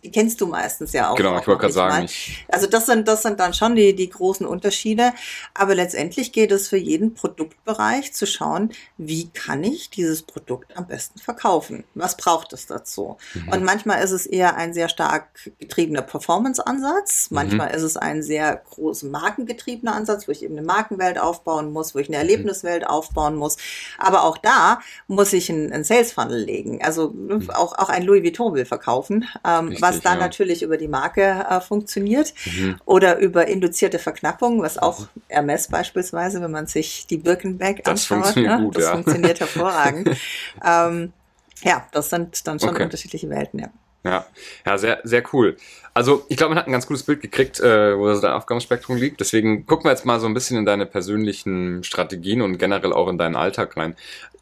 [0.04, 1.16] die kennst du meistens ja auch.
[1.16, 2.08] Genau, auch ich wollte gerade sagen.
[2.48, 5.12] also das sind, das sind dann schon die, die großen Unterschiede.
[5.54, 10.88] Aber letztendlich geht es für jeden Produktbereich zu schauen, wie kann ich dieses Produkt am
[10.88, 11.84] besten verkaufen?
[11.96, 13.18] Was braucht es dazu?
[13.34, 13.50] Mhm.
[13.50, 15.28] Und manchmal ist es eher ein sehr stark
[15.60, 17.30] getriebener Performance-Ansatz.
[17.30, 17.36] Mhm.
[17.36, 17.76] Manchmal mhm.
[17.76, 22.00] ist es ein sehr groß markengetriebener Ansatz, wo ich eben eine Markenwelt aufbauen muss, wo
[22.00, 22.30] ich eine mhm.
[22.30, 23.58] Erlebniswelt aufbauen muss.
[23.98, 26.84] Aber auch da muss ich einen, einen Sales Funnel legen.
[26.84, 27.50] Also mhm.
[27.52, 30.20] auch, auch ein Louis Vuitton will verkaufen, ähm, Richtig, was da ja.
[30.20, 32.78] natürlich über die Marke äh, funktioniert mhm.
[32.86, 38.24] oder über induzierte Verknappung, was auch Hermes beispielsweise, wenn man sich die Birkenbag das anschaut,
[38.24, 38.66] funktioniert ne?
[38.66, 38.92] gut, das ja.
[38.94, 40.10] funktioniert hervorragend.
[40.66, 41.14] ähm,
[41.62, 42.84] ja, das sind dann schon okay.
[42.84, 43.70] unterschiedliche Welten, ja.
[44.04, 44.26] Ja,
[44.66, 45.58] ja, sehr, sehr cool.
[45.94, 48.96] Also ich glaube, man hat ein ganz gutes Bild gekriegt, äh, wo das dein Aufgabenspektrum
[48.96, 49.20] liegt.
[49.20, 53.10] Deswegen gucken wir jetzt mal so ein bisschen in deine persönlichen Strategien und generell auch
[53.10, 53.96] in deinen Alltag rein.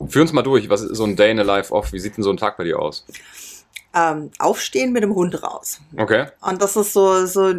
[0.07, 1.93] Führ uns mal durch, was ist so ein Day in a Life off?
[1.93, 3.05] Wie sieht denn so ein Tag bei dir aus?
[3.95, 5.79] Ähm, aufstehen mit dem Hund raus.
[5.95, 6.27] Okay.
[6.41, 7.51] Und das ist so, so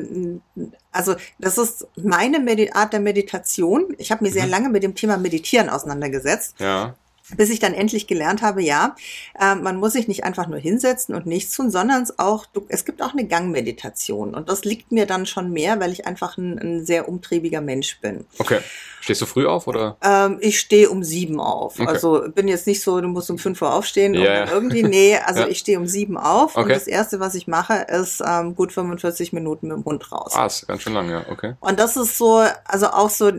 [0.93, 3.97] also das ist meine Medi Art der Meditation.
[3.99, 4.51] Ich habe mich sehr mhm.
[4.51, 6.55] lange mit dem Thema Meditieren auseinandergesetzt.
[6.61, 6.95] Ja
[7.37, 8.97] bis ich dann endlich gelernt habe, ja,
[9.39, 12.65] äh, man muss sich nicht einfach nur hinsetzen und nichts tun, sondern es auch, du,
[12.69, 16.39] es gibt auch eine Gangmeditation und das liegt mir dann schon mehr, weil ich einfach
[16.39, 18.25] ein, ein sehr umtriebiger Mensch bin.
[18.39, 18.61] Okay.
[19.01, 19.97] Stehst du früh auf oder?
[20.03, 21.79] Ähm, ich stehe um sieben auf.
[21.79, 21.89] Okay.
[21.89, 24.51] Also bin jetzt nicht so, du musst um fünf Uhr aufstehen ja, ja.
[24.51, 24.83] irgendwie.
[24.83, 25.49] Nee, also ja.
[25.49, 26.65] ich stehe um sieben auf okay.
[26.65, 30.33] und das erste, was ich mache, ist ähm, gut 45 Minuten mit dem Hund raus.
[30.35, 31.55] Ah, ist ganz schön lang, ja, okay.
[31.61, 33.31] Und das ist so, also auch so,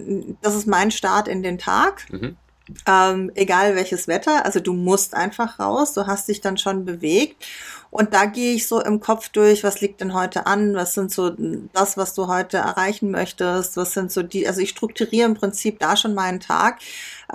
[0.42, 2.06] das ist mein Start in den Tag.
[2.12, 2.38] Mhm.
[2.86, 7.46] Ähm, egal welches Wetter, also du musst einfach raus, du hast dich dann schon bewegt.
[7.92, 11.12] Und da gehe ich so im Kopf durch, was liegt denn heute an, was sind
[11.12, 11.32] so
[11.74, 15.80] das, was du heute erreichen möchtest, was sind so die, also ich strukturiere im Prinzip
[15.80, 16.80] da schon meinen Tag,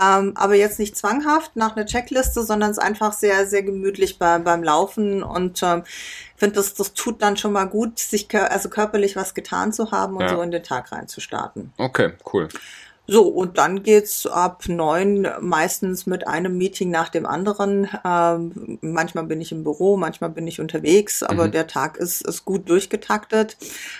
[0.00, 4.38] ähm, aber jetzt nicht zwanghaft nach einer Checkliste, sondern es einfach sehr, sehr gemütlich bei,
[4.38, 5.82] beim Laufen und ähm,
[6.36, 10.16] finde, das, das tut dann schon mal gut, sich also körperlich was getan zu haben
[10.16, 10.28] und ja.
[10.28, 11.72] so in den Tag reinzustarten.
[11.78, 12.48] Okay, cool.
[13.06, 17.88] So, und dann geht's ab neun meistens mit einem Meeting nach dem anderen.
[18.02, 21.52] Ähm, manchmal bin ich im Büro, manchmal bin ich unterwegs, aber mhm.
[21.52, 23.58] der Tag ist, ist gut durchgetaktet,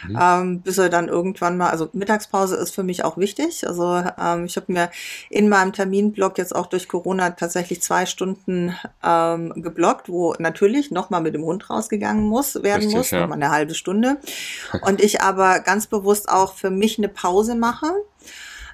[0.09, 0.19] mhm.
[0.19, 3.69] ähm, bis er dann irgendwann mal, also Mittagspause ist für mich auch wichtig.
[3.69, 4.91] Also ähm, ich habe mir
[5.29, 11.21] in meinem Terminblock jetzt auch durch Corona tatsächlich zwei Stunden ähm, geblockt, wo natürlich nochmal
[11.21, 13.21] mit dem Hund rausgegangen muss, werden Richtig, muss, ja.
[13.21, 14.17] nochmal eine halbe Stunde.
[14.81, 17.93] Und ich aber ganz bewusst auch für mich eine Pause mache.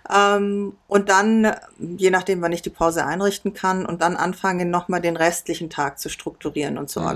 [0.09, 5.01] Ähm, und dann, je nachdem, wann ich die Pause einrichten kann, und dann anfangen, nochmal
[5.01, 7.07] den restlichen Tag zu strukturieren und zu mhm.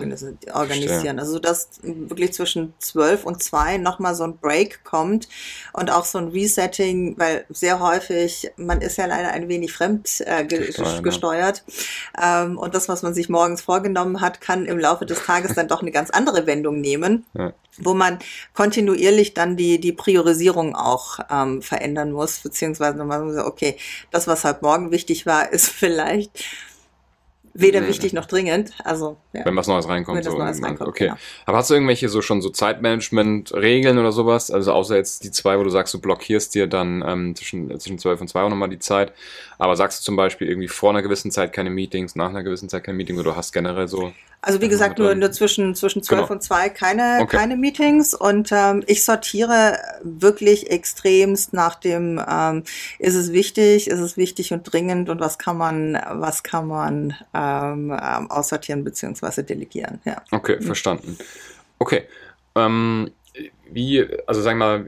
[0.53, 1.19] organisieren.
[1.19, 5.29] Also, dass wirklich zwischen zwölf und zwei nochmal so ein Break kommt
[5.73, 10.21] und auch so ein Resetting, weil sehr häufig, man ist ja leider ein wenig fremd
[10.27, 11.03] äh, ge gesteuert.
[11.03, 11.65] gesteuert.
[12.23, 15.69] Ähm, und das, was man sich morgens vorgenommen hat, kann im Laufe des Tages dann
[15.69, 17.25] doch eine ganz andere Wendung nehmen.
[17.35, 18.19] Ja wo man
[18.53, 23.77] kontinuierlich dann die, die Priorisierung auch ähm, verändern muss, beziehungsweise nochmal so, okay,
[24.11, 26.45] das, was halt morgen wichtig war, ist vielleicht
[27.55, 27.89] weder mhm.
[27.89, 28.73] wichtig noch dringend.
[28.85, 29.45] Also ja.
[29.45, 30.19] wenn was Neues reinkommt.
[30.19, 31.07] Wenn so Neues reinkommt okay.
[31.07, 31.17] Genau.
[31.47, 34.51] Aber hast du irgendwelche so schon so Zeitmanagement-Regeln oder sowas?
[34.51, 37.99] Also außer jetzt die zwei, wo du sagst, du blockierst dir dann ähm, zwischen zwischen
[37.99, 39.13] zwölf und zwei auch nochmal die Zeit.
[39.59, 42.69] Aber sagst du zum Beispiel irgendwie vor einer gewissen Zeit keine Meetings, nach einer gewissen
[42.69, 44.13] Zeit keine Meetings oder du hast generell so?
[44.41, 46.33] Also wie gesagt, nur, nur zwischen, zwischen 12 genau.
[46.33, 47.37] und 2 keine, okay.
[47.37, 48.13] keine Meetings.
[48.13, 52.65] Und ähm, ich sortiere wirklich extremst nach dem, ähm,
[52.99, 57.15] ist es wichtig, ist es wichtig und dringend und was kann man, was kann man
[57.33, 59.43] ähm, ähm aussortieren bzw.
[59.43, 60.01] delegieren.
[60.05, 60.23] Ja.
[60.31, 60.65] Okay, mhm.
[60.65, 61.19] verstanden.
[61.79, 62.03] Okay.
[62.55, 63.11] Ähm,
[63.71, 64.87] wie, also sagen wir mal,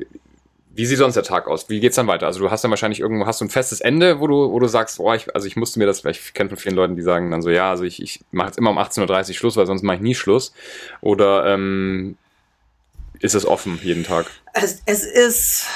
[0.77, 1.71] wie sieht sonst der Tag aus?
[1.71, 2.27] Wie geht's dann weiter?
[2.27, 4.69] Also du hast dann wahrscheinlich irgendwo hast du ein festes Ende, wo du, wo du
[4.69, 7.03] sagst, boah, ich, also ich musste mir das, weil ich kenne von vielen Leuten, die
[7.03, 9.67] sagen dann so, ja, also ich, ich mache jetzt immer um 18.30 Uhr Schluss, weil
[9.67, 10.53] sonst mache ich nie Schluss.
[11.01, 12.19] Oder ähm,
[13.21, 14.27] ist es offen jeden Tag?
[14.53, 15.67] Es, es ist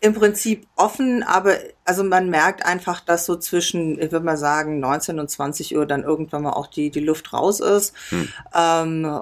[0.00, 4.78] im Prinzip offen, aber also man merkt einfach, dass so zwischen, ich würde mal sagen,
[4.78, 7.92] 19 und 20 Uhr dann irgendwann mal auch die, die Luft raus ist.
[8.10, 8.28] Hm.
[8.54, 9.20] Ähm,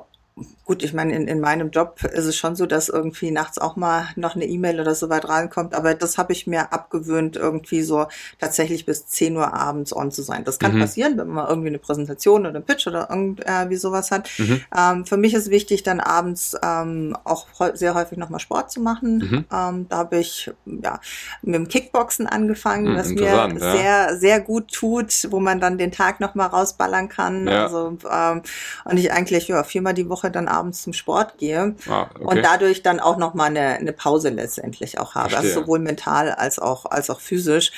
[0.67, 3.77] Gut, ich meine, in, in meinem Job ist es schon so, dass irgendwie nachts auch
[3.77, 7.81] mal noch eine E-Mail oder so weit reinkommt, aber das habe ich mir abgewöhnt, irgendwie
[7.81, 10.45] so tatsächlich bis 10 Uhr abends on zu sein.
[10.45, 10.81] Das kann mhm.
[10.81, 14.29] passieren, wenn man irgendwie eine Präsentation oder einen Pitch oder irgendwie sowas hat.
[14.37, 14.61] Mhm.
[14.77, 19.19] Ähm, für mich ist wichtig, dann abends ähm, auch sehr häufig nochmal Sport zu machen.
[19.19, 19.45] Mhm.
[19.51, 21.01] Ähm, da habe ich ja
[21.41, 23.59] mit dem Kickboxen angefangen, mhm, was mir ja.
[23.59, 27.47] sehr, sehr gut tut, wo man dann den Tag nochmal rausballern kann.
[27.47, 27.63] Ja.
[27.63, 28.43] Also, ähm,
[28.85, 32.25] und ich eigentlich ja viermal die Woche dann abends zum Sport gehe ah, okay.
[32.25, 36.31] und dadurch dann auch noch mal eine, eine Pause letztendlich auch habe, also sowohl mental
[36.31, 37.73] als auch als auch physisch.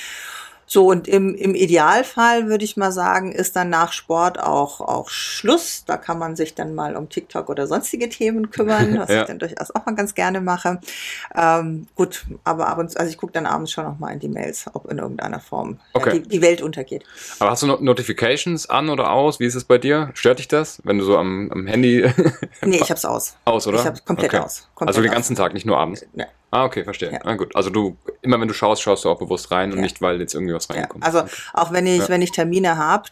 [0.70, 5.08] So, und im, im Idealfall würde ich mal sagen, ist dann nach Sport auch, auch
[5.08, 5.84] Schluss.
[5.86, 9.22] Da kann man sich dann mal um TikTok oder sonstige Themen kümmern, was ja.
[9.22, 10.80] ich dann durchaus auch mal ganz gerne mache.
[11.34, 14.20] Ähm, gut, aber ab und zu, also ich gucke dann abends schon noch mal in
[14.20, 16.10] die Mails, ob in irgendeiner Form okay.
[16.10, 17.02] ja, die, die, Welt untergeht.
[17.38, 19.40] Aber hast du Notifications an oder aus?
[19.40, 20.10] Wie ist es bei dir?
[20.12, 22.06] Stört dich das, wenn du so am, am Handy...
[22.60, 23.36] nee, ich hab's aus.
[23.46, 23.78] Aus, oder?
[23.78, 24.44] Ich hab's komplett okay.
[24.44, 24.68] aus.
[24.74, 25.38] Komplett also den ganzen aus.
[25.38, 26.04] Tag, nicht nur abends?
[26.12, 26.26] Ja.
[26.50, 27.12] Ah, okay, verstehe.
[27.12, 27.20] Ja.
[27.24, 27.54] Ah, gut.
[27.54, 30.34] Also du, immer wenn du schaust, schaust du auch bewusst rein und nicht, weil jetzt
[30.34, 31.04] irgendwie was reinkommt.
[31.04, 31.06] Ja.
[31.06, 31.30] Also okay.
[31.52, 32.08] auch wenn ich, ja.
[32.08, 33.04] wenn ich Termine habe,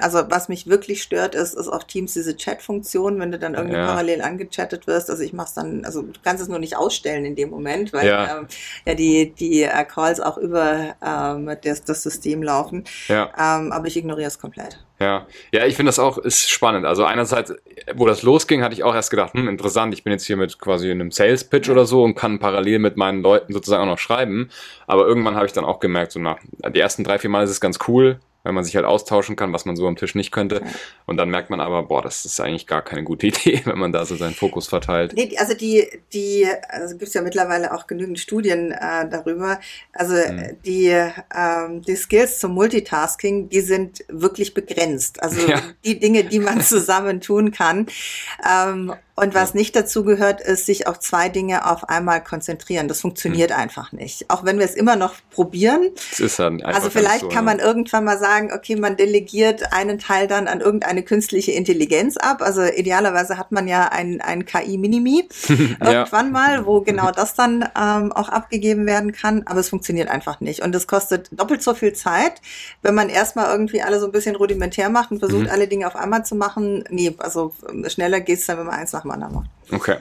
[0.00, 3.76] also was mich wirklich stört, ist, ist auf Teams diese Chat-Funktion, wenn du dann irgendwie
[3.76, 5.08] parallel angechattet wirst.
[5.08, 8.06] Also ich mach's dann, also du kannst es nur nicht ausstellen in dem Moment, weil
[8.06, 8.46] ja, ähm,
[8.84, 12.84] ja die, die äh, Calls auch über ähm, das, das System laufen.
[13.08, 13.30] Ja.
[13.38, 14.84] Ähm, aber ich ignoriere es komplett.
[15.02, 16.86] Ja, ja, ich finde das auch ist spannend.
[16.86, 17.52] Also einerseits,
[17.96, 20.60] wo das losging, hatte ich auch erst gedacht, hm, interessant, ich bin jetzt hier mit
[20.60, 23.98] quasi einem Sales Pitch oder so und kann parallel mit meinen Leuten sozusagen auch noch
[23.98, 24.48] schreiben.
[24.86, 26.38] Aber irgendwann habe ich dann auch gemerkt, so nach
[26.72, 29.52] die ersten drei, vier Mal ist es ganz cool, weil man sich halt austauschen kann,
[29.52, 30.62] was man so am Tisch nicht könnte.
[31.06, 33.92] Und dann merkt man aber, boah, das ist eigentlich gar keine gute Idee, wenn man
[33.92, 35.12] da so seinen Fokus verteilt.
[35.14, 39.60] Nee, also die, die, also gibt es ja mittlerweile auch genügend Studien äh, darüber.
[39.92, 40.56] Also mhm.
[40.64, 45.22] die, ähm, die Skills zum Multitasking, die sind wirklich begrenzt.
[45.22, 45.60] Also ja.
[45.84, 47.86] die Dinge, die man zusammen tun kann.
[48.48, 52.88] Ähm, und was nicht dazu gehört, ist sich auf zwei Dinge auf einmal konzentrieren.
[52.88, 53.56] Das funktioniert mhm.
[53.56, 54.30] einfach nicht.
[54.30, 55.90] Auch wenn wir es immer noch probieren.
[56.10, 57.64] Das ist dann also vielleicht so, kann man ja.
[57.66, 62.40] irgendwann mal sagen, okay, man delegiert einen Teil dann an irgendeine künstliche Intelligenz ab.
[62.40, 66.32] Also idealerweise hat man ja ein, ein KI-Minimi irgendwann ja.
[66.32, 69.42] mal, wo genau das dann ähm, auch abgegeben werden kann.
[69.44, 70.62] Aber es funktioniert einfach nicht.
[70.62, 72.40] Und es kostet doppelt so viel Zeit,
[72.80, 75.50] wenn man erstmal irgendwie alle so ein bisschen rudimentär macht und versucht, mhm.
[75.50, 76.84] alle Dinge auf einmal zu machen.
[76.88, 77.52] Nee, also
[77.88, 79.44] schneller geht's dann, wenn man eins nach nach dem.
[79.70, 79.98] Okay.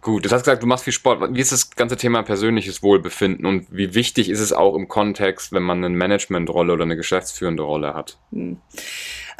[0.00, 1.34] Gut, du hast gesagt, du machst viel Sport.
[1.34, 5.52] Wie ist das ganze Thema persönliches Wohlbefinden und wie wichtig ist es auch im Kontext,
[5.52, 8.16] wenn man eine Managementrolle oder eine geschäftsführende Rolle hat?
[8.32, 8.58] Hm.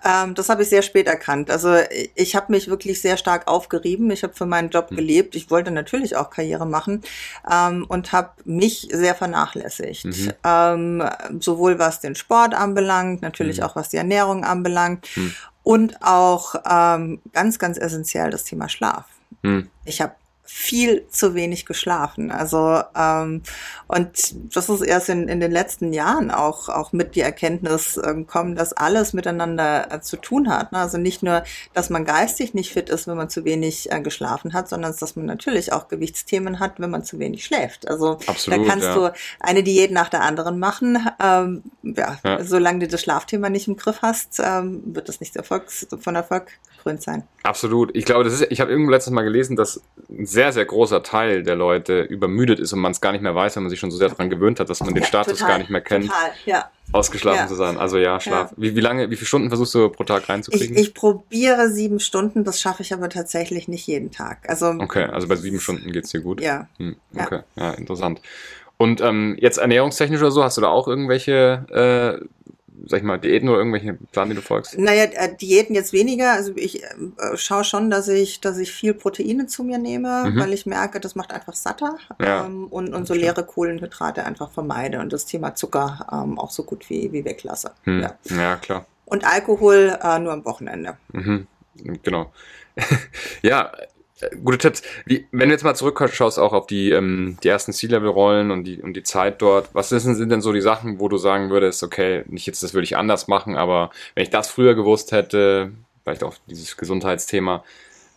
[0.04, 1.50] Ähm, das habe ich sehr spät erkannt.
[1.50, 1.76] Also
[2.14, 4.10] ich habe mich wirklich sehr stark aufgerieben.
[4.10, 4.96] Ich habe für meinen Job hm.
[4.96, 5.34] gelebt.
[5.36, 7.02] Ich wollte natürlich auch Karriere machen
[7.50, 10.04] ähm, und habe mich sehr vernachlässigt.
[10.04, 10.32] Mhm.
[10.44, 11.02] Ähm,
[11.40, 13.62] sowohl was den Sport anbelangt, natürlich mhm.
[13.64, 15.06] auch was die Ernährung anbelangt.
[15.16, 15.34] Mhm
[15.68, 19.04] und auch ähm, ganz, ganz essentiell das Thema Schlaf.
[19.42, 19.68] Hm.
[19.84, 20.14] Ich habe
[20.50, 22.30] viel zu wenig geschlafen.
[22.30, 23.42] Also ähm,
[23.86, 28.26] und das ist erst in, in den letzten Jahren auch auch mit die Erkenntnis ähm,
[28.26, 30.72] kommen, dass alles miteinander äh, zu tun hat.
[30.72, 30.78] Ne?
[30.78, 34.54] Also nicht nur, dass man geistig nicht fit ist, wenn man zu wenig äh, geschlafen
[34.54, 37.86] hat, sondern dass man natürlich auch Gewichtsthemen hat, wenn man zu wenig schläft.
[37.86, 38.94] Also Absolut, da kannst ja.
[38.94, 40.98] du eine Diät nach der anderen machen.
[41.22, 45.36] Ähm, ja, ja, solange du das Schlafthema nicht im Griff hast, ähm, wird das nicht
[45.36, 47.24] Erfolgs von Erfolg gekrönt sein.
[47.42, 47.94] Absolut.
[47.94, 51.02] Ich glaube, das ist, ich habe irgendwo letztes Mal gelesen, dass ein sehr, sehr großer
[51.02, 53.80] Teil der Leute übermüdet ist und man es gar nicht mehr weiß, wenn man sich
[53.80, 56.06] schon so sehr daran gewöhnt hat, dass man den Status total, gar nicht mehr kennt.
[56.06, 56.70] Total, ja.
[56.92, 57.46] Ausgeschlafen ja.
[57.46, 57.76] zu sein.
[57.76, 58.52] Also ja, Schlaf.
[58.52, 58.56] Ja.
[58.56, 60.76] Wie, wie lange, wie viele Stunden versuchst du pro Tag reinzukriegen?
[60.76, 64.48] Ich, ich probiere sieben Stunden, das schaffe ich aber tatsächlich nicht jeden Tag.
[64.48, 66.40] Also, okay, also bei sieben Stunden geht's dir gut.
[66.40, 66.68] Ja.
[66.78, 67.64] Hm, okay, ja.
[67.64, 68.20] ja, interessant.
[68.78, 72.24] Und ähm, jetzt ernährungstechnisch oder so, hast du da auch irgendwelche äh,
[72.88, 74.78] sag ich mal, Diäten oder irgendwelche Plan, die du folgst?
[74.78, 76.32] Naja, äh, Diäten jetzt weniger.
[76.32, 76.88] Also ich äh,
[77.36, 80.40] schaue schon, dass ich, dass ich viel Proteine zu mir nehme, mhm.
[80.40, 83.26] weil ich merke, das macht einfach satter ja, ähm, und, und so stimmt.
[83.26, 87.72] leere Kohlenhydrate einfach vermeide und das Thema Zucker ähm, auch so gut wie, wie weglasse.
[87.84, 88.00] Hm.
[88.00, 88.14] Ja.
[88.36, 88.86] ja, klar.
[89.04, 90.96] Und Alkohol äh, nur am Wochenende.
[91.12, 91.46] Mhm.
[92.02, 92.32] Genau.
[93.42, 93.72] ja,
[94.44, 94.82] gute Tipps.
[95.04, 98.82] Wie, wenn du jetzt mal zurückschaust auch auf die, ähm, die ersten C-Level-Rollen und die,
[98.82, 101.82] und die Zeit dort, was sind, sind denn so die Sachen, wo du sagen würdest,
[101.82, 105.72] okay, nicht jetzt, das würde ich anders machen, aber wenn ich das früher gewusst hätte,
[106.02, 107.64] vielleicht auch dieses Gesundheitsthema,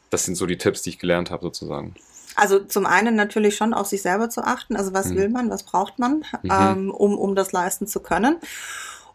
[0.09, 1.95] das sind so die Tipps, die ich gelernt habe sozusagen.
[2.35, 5.15] Also zum einen natürlich schon auf sich selber zu achten, also was mhm.
[5.15, 6.51] will man, was braucht man, mhm.
[6.51, 8.37] ähm, um, um das leisten zu können.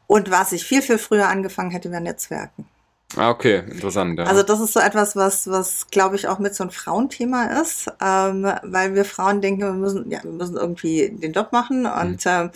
[0.06, 2.66] Und was ich viel, viel früher angefangen hätte, wäre Netzwerken.
[3.14, 4.18] Ah, okay, interessant.
[4.18, 4.24] Ja.
[4.24, 7.88] Also das ist so etwas, was, was glaube ich auch mit so ein Frauenthema ist,
[8.02, 12.24] ähm, weil wir Frauen denken, wir müssen, ja, wir müssen irgendwie den Job machen und
[12.24, 12.30] mhm.
[12.30, 12.50] ähm,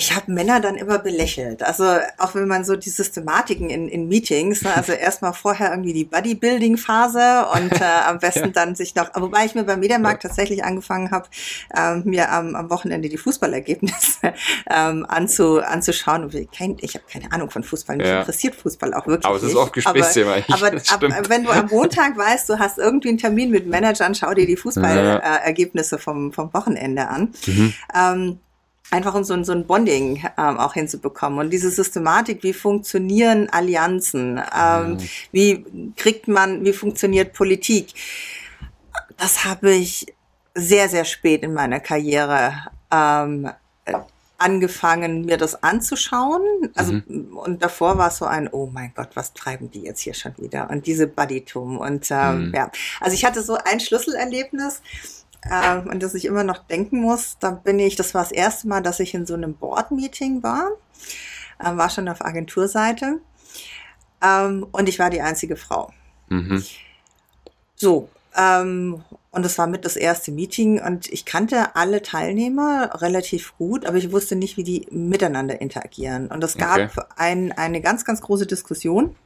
[0.00, 1.62] ich habe Männer dann immer belächelt.
[1.62, 1.84] Also
[2.16, 6.06] auch wenn man so die Systematiken in, in Meetings, ne, also erstmal vorher irgendwie die
[6.06, 8.48] Bodybuilding-Phase und äh, am besten ja.
[8.48, 10.30] dann sich noch, wobei ich mir beim Mediamarkt ja.
[10.30, 11.28] tatsächlich angefangen habe,
[11.76, 14.32] ähm, mir am, am Wochenende die Fußballergebnisse
[14.70, 16.24] ähm, anzu, anzuschauen.
[16.24, 18.20] Und ich, kein, ich habe keine Ahnung von Fußball, mich ja.
[18.20, 19.26] interessiert Fußball auch wirklich.
[19.26, 20.36] Aber es ist oft Gesprächsthema.
[20.48, 24.14] Aber, aber ab, wenn du am Montag weißt, du hast irgendwie einen Termin mit Managern,
[24.14, 27.34] schau dir die Fußballergebnisse vom, vom Wochenende an.
[27.46, 27.74] Mhm.
[27.94, 28.38] Ähm,
[28.90, 31.38] einfach um so ein, so ein Bonding ähm, auch hinzubekommen.
[31.38, 34.98] Und diese Systematik, wie funktionieren Allianzen, ähm, mhm.
[35.32, 37.94] wie kriegt man, wie funktioniert Politik,
[39.16, 40.06] das habe ich
[40.54, 42.54] sehr, sehr spät in meiner Karriere
[42.90, 43.50] ähm,
[44.38, 46.42] angefangen, mir das anzuschauen.
[46.74, 47.36] Also, mhm.
[47.36, 50.32] und davor war es so ein, oh mein Gott, was treiben die jetzt hier schon
[50.38, 50.70] wieder?
[50.70, 51.78] Und diese Buddytum.
[51.78, 52.54] Und ähm, mhm.
[52.54, 54.80] ja, also ich hatte so ein Schlüsselerlebnis,
[55.42, 57.36] äh, an das ich immer noch denken muss.
[57.40, 60.70] Da bin ich, das war das erste Mal, dass ich in so einem Board-Meeting war.
[61.58, 63.20] Äh, war schon auf Agenturseite.
[64.22, 65.92] Ähm, und ich war die einzige Frau.
[66.28, 66.62] Mhm.
[67.74, 73.56] So, ähm, und das war mit das erste Meeting und ich kannte alle Teilnehmer relativ
[73.58, 76.26] gut, aber ich wusste nicht, wie die miteinander interagieren.
[76.28, 77.02] Und es gab okay.
[77.16, 79.16] ein, eine ganz, ganz große Diskussion.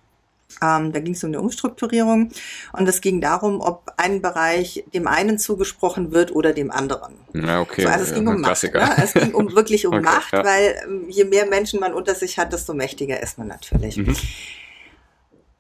[0.63, 2.31] Ähm, da ging es um eine Umstrukturierung
[2.73, 7.15] und es ging darum, ob ein Bereich dem einen zugesprochen wird oder dem anderen.
[7.33, 7.83] Ja, okay.
[7.83, 8.63] So, also es ging um Macht.
[8.63, 8.97] Ne?
[9.03, 10.45] Es ging um, wirklich um okay, Macht, ja.
[10.45, 13.97] weil ähm, je mehr Menschen man unter sich hat, desto mächtiger ist man natürlich.
[13.97, 14.15] Mhm.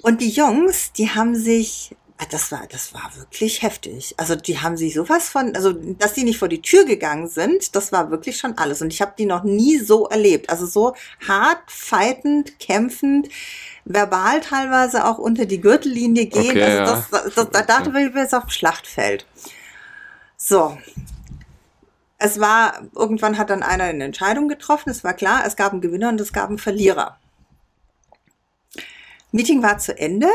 [0.02, 1.96] Und die Jungs, die haben sich
[2.30, 4.14] das war, das war wirklich heftig.
[4.16, 7.74] Also die haben sich sowas von, also dass die nicht vor die Tür gegangen sind,
[7.74, 8.82] das war wirklich schon alles.
[8.82, 10.50] Und ich habe die noch nie so erlebt.
[10.50, 10.94] Also so
[11.26, 13.28] hart, fightend, kämpfend,
[13.84, 16.50] verbal teilweise auch unter die Gürtellinie gehen.
[16.50, 19.26] Okay, also das, das, das, da dachte ich, wir jetzt auf dem Schlachtfeld.
[20.36, 20.76] So.
[22.18, 24.90] Es war, irgendwann hat dann einer eine Entscheidung getroffen.
[24.90, 27.18] Es war klar, es gab einen Gewinner und es gab einen Verlierer.
[29.32, 30.28] Meeting war zu Ende.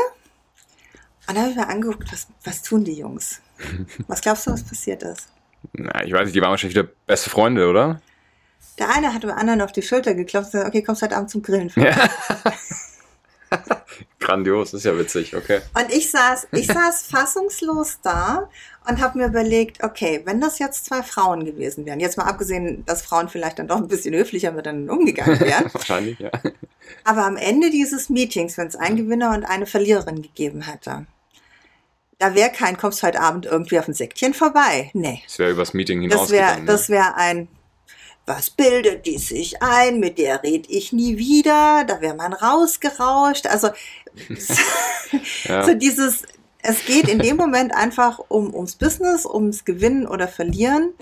[1.30, 3.40] Und da habe ich mir angeguckt, was, was tun die Jungs?
[4.08, 5.28] Was glaubst du, was passiert ist?
[5.74, 8.00] Na, ich weiß nicht, die waren wahrscheinlich wieder beste Freunde, oder?
[8.78, 11.30] Der eine hat dem anderen auf die Schulter geklopft und gesagt, okay, kommst heute Abend
[11.30, 11.70] zum Grillen.
[11.76, 12.08] Ja.
[14.18, 15.60] Grandios, ist ja witzig, okay.
[15.74, 18.48] Und ich saß, ich saß fassungslos da
[18.88, 22.84] und habe mir überlegt, okay, wenn das jetzt zwei Frauen gewesen wären, jetzt mal abgesehen,
[22.86, 25.72] dass Frauen vielleicht dann doch ein bisschen höflicher miteinander umgegangen wären.
[25.72, 26.30] Wahrscheinlich, ja.
[27.04, 31.06] Aber am Ende dieses Meetings, wenn es einen Gewinner und eine Verliererin gegeben hätte,
[32.20, 34.90] da wäre kein, kommst heute Abend irgendwie auf ein Säckchen vorbei.
[34.92, 35.22] Nee.
[35.26, 36.20] Das wäre übers Meeting hinaus.
[36.20, 37.48] Das wäre, das wäre ein,
[38.26, 43.46] was bildet die sich ein, mit der red ich nie wieder, da wäre man rausgerauscht.
[43.46, 43.70] Also
[45.44, 45.64] ja.
[45.64, 46.24] so dieses,
[46.62, 50.92] es geht in dem Moment einfach um, ums Business, ums Gewinnen oder Verlieren.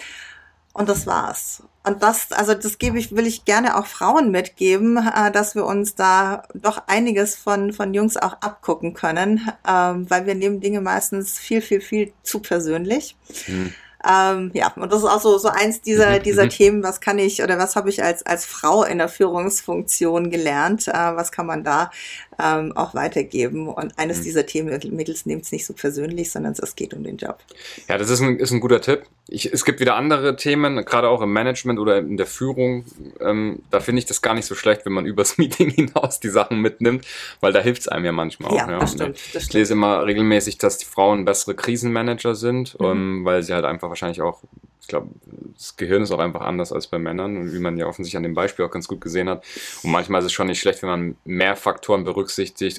[0.72, 1.64] Und das war's.
[1.88, 5.64] Und das, also das gebe ich, will ich gerne auch Frauen mitgeben, äh, dass wir
[5.64, 10.82] uns da doch einiges von, von Jungs auch abgucken können, ähm, weil wir nehmen Dinge
[10.82, 13.16] meistens viel, viel, viel zu persönlich.
[13.46, 13.72] Mhm.
[14.06, 17.42] Ähm, ja, und das ist auch so, so eins dieser, dieser Themen, was kann ich
[17.42, 21.64] oder was habe ich als, als Frau in der Führungsfunktion gelernt, äh, was kann man
[21.64, 21.90] da
[22.42, 23.68] ähm, auch weitergeben.
[23.68, 24.22] Und eines mhm.
[24.24, 27.38] dieser Themenmittels nehmt es nicht so persönlich, sondern es geht um den Job.
[27.88, 29.02] Ja, das ist ein, ist ein guter Tipp.
[29.28, 32.84] Ich, es gibt wieder andere Themen, gerade auch im Management oder in der Führung.
[33.20, 36.30] Ähm, da finde ich das gar nicht so schlecht, wenn man übers Meeting hinaus die
[36.30, 37.06] Sachen mitnimmt,
[37.40, 38.68] weil da hilft es einem ja manchmal auch.
[38.68, 38.78] Ja.
[38.78, 39.44] Das stimmt, das.
[39.44, 42.86] Ich lese immer regelmäßig, dass die Frauen bessere Krisenmanager sind, mhm.
[42.86, 44.42] ähm, weil sie halt einfach wahrscheinlich auch
[44.88, 45.08] ich glaube,
[45.54, 48.32] das Gehirn ist auch einfach anders als bei Männern, wie man ja offensichtlich an dem
[48.32, 49.44] Beispiel auch ganz gut gesehen hat.
[49.82, 52.27] Und manchmal ist es schon nicht schlecht, wenn man mehr Faktoren berücksichtigt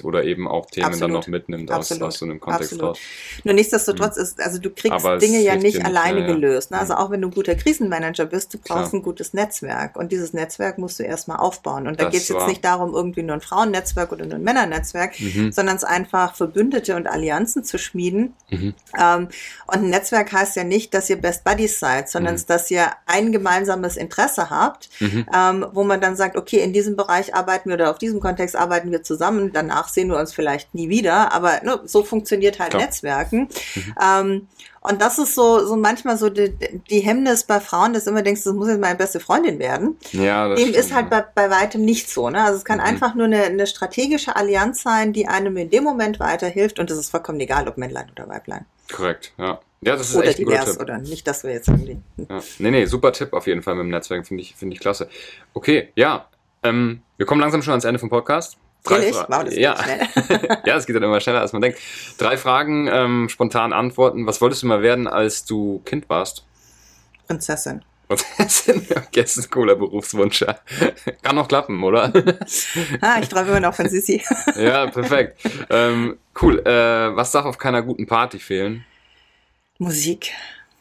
[0.04, 1.02] oder eben auch Themen Absolut.
[1.02, 2.96] dann noch mitnimmt aus, aus, so einem Kontext Absolut.
[2.96, 2.98] raus.
[3.44, 4.22] Nur nichtsdestotrotz mhm.
[4.22, 6.70] ist, also du kriegst Aber Dinge ja nicht alleine nicht, gelöst.
[6.70, 6.78] Ne?
[6.78, 9.00] Also auch wenn du ein guter Krisenmanager bist, du brauchst Klar.
[9.00, 9.96] ein gutes Netzwerk.
[9.96, 11.86] Und dieses Netzwerk musst du erstmal aufbauen.
[11.86, 15.20] Und da geht es jetzt nicht darum, irgendwie nur ein Frauennetzwerk oder nur ein Männernetzwerk,
[15.20, 15.52] mhm.
[15.52, 18.34] sondern es einfach Verbündete und Allianzen zu schmieden.
[18.50, 18.74] Mhm.
[18.98, 19.28] Ähm,
[19.66, 22.46] und ein Netzwerk heißt ja nicht, dass ihr Best Buddies seid seid, sondern mhm.
[22.46, 25.26] dass ihr ein gemeinsames Interesse habt, mhm.
[25.34, 28.56] ähm, wo man dann sagt, okay, in diesem Bereich arbeiten wir oder auf diesem Kontext
[28.56, 32.70] arbeiten wir zusammen, danach sehen wir uns vielleicht nie wieder, aber ne, so funktioniert halt
[32.70, 32.82] Klar.
[32.82, 33.48] Netzwerken.
[33.74, 33.94] Mhm.
[34.02, 34.48] Ähm,
[34.82, 36.54] und das ist so, so manchmal so die,
[36.88, 39.98] die Hemmnis bei Frauen, dass du immer denkst, das muss jetzt meine beste Freundin werden.
[40.12, 42.30] Ja, das Dem stimmt, ist halt bei, bei weitem nicht so.
[42.30, 42.42] Ne?
[42.42, 42.84] Also es kann mhm.
[42.84, 46.78] einfach nur eine, eine strategische Allianz sein, die einem in dem Moment weiterhilft.
[46.78, 48.64] Und es ist vollkommen egal, ob Männlein oder Weiblein.
[48.90, 49.60] Korrekt, ja.
[49.82, 50.80] Ja, das ist oder echt ein divers, Tipp.
[50.80, 51.98] Oder nicht, dass wir jetzt irgendwie.
[52.16, 52.40] Ja.
[52.58, 55.08] Nee, nee, super Tipp auf jeden Fall mit dem Netzwerk, finde ich, finde ich klasse.
[55.54, 56.26] Okay, ja.
[56.62, 58.58] Ähm, wir kommen langsam schon ans Ende vom Podcast.
[58.84, 59.76] Drei Fra wow, ja.
[60.64, 61.78] ja, es geht dann immer schneller, als man denkt.
[62.18, 64.26] Drei Fragen, ähm, spontan antworten.
[64.26, 66.44] Was wolltest du mal werden, als du Kind warst?
[67.26, 67.82] Prinzessin.
[68.08, 68.86] Prinzessin?
[68.96, 70.44] Okay, das ist ein cooler Berufswunsch.
[71.22, 72.12] Kann noch klappen, oder?
[73.00, 74.22] ah, ich träume immer noch von Sissi.
[74.56, 75.40] ja, perfekt.
[75.68, 76.58] Ähm, cool.
[76.60, 78.84] Äh, was darf auf keiner guten Party fehlen?
[79.78, 80.32] Musik.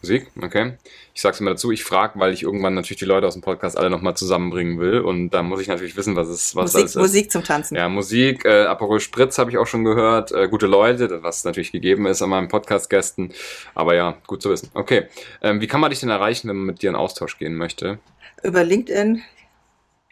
[0.01, 0.73] Musik, okay.
[1.13, 3.77] Ich sag's immer dazu, ich frage, weil ich irgendwann natürlich die Leute aus dem Podcast
[3.77, 6.95] alle nochmal zusammenbringen will und da muss ich natürlich wissen, was es was Musik, ist.
[6.95, 7.75] Musik zum Tanzen.
[7.75, 11.73] Ja, Musik, äh, Aperol Spritz habe ich auch schon gehört, äh, gute Leute, was natürlich
[11.73, 13.33] gegeben ist an meinen Podcast-Gästen,
[13.75, 14.69] aber ja, gut zu wissen.
[14.73, 15.07] Okay,
[15.41, 17.99] ähm, wie kann man dich denn erreichen, wenn man mit dir in Austausch gehen möchte?
[18.41, 19.21] Über LinkedIn,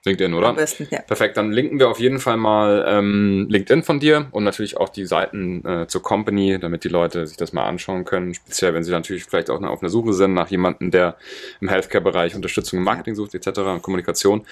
[0.08, 0.48] LinkedIn, oder?
[0.48, 1.02] Am besten, ja.
[1.02, 4.90] Perfekt, dann linken wir auf jeden Fall mal ähm, LinkedIn von dir und natürlich auch
[4.90, 8.34] die Seiten äh, zur Company, damit die Leute sich das mal anschauen können.
[8.34, 11.18] Speziell, wenn sie natürlich vielleicht auch auf einer Suche sind nach jemandem, der
[11.62, 13.60] im Healthcare-Bereich Unterstützung im Marketing sucht, etc.
[13.60, 14.46] und Kommunikation.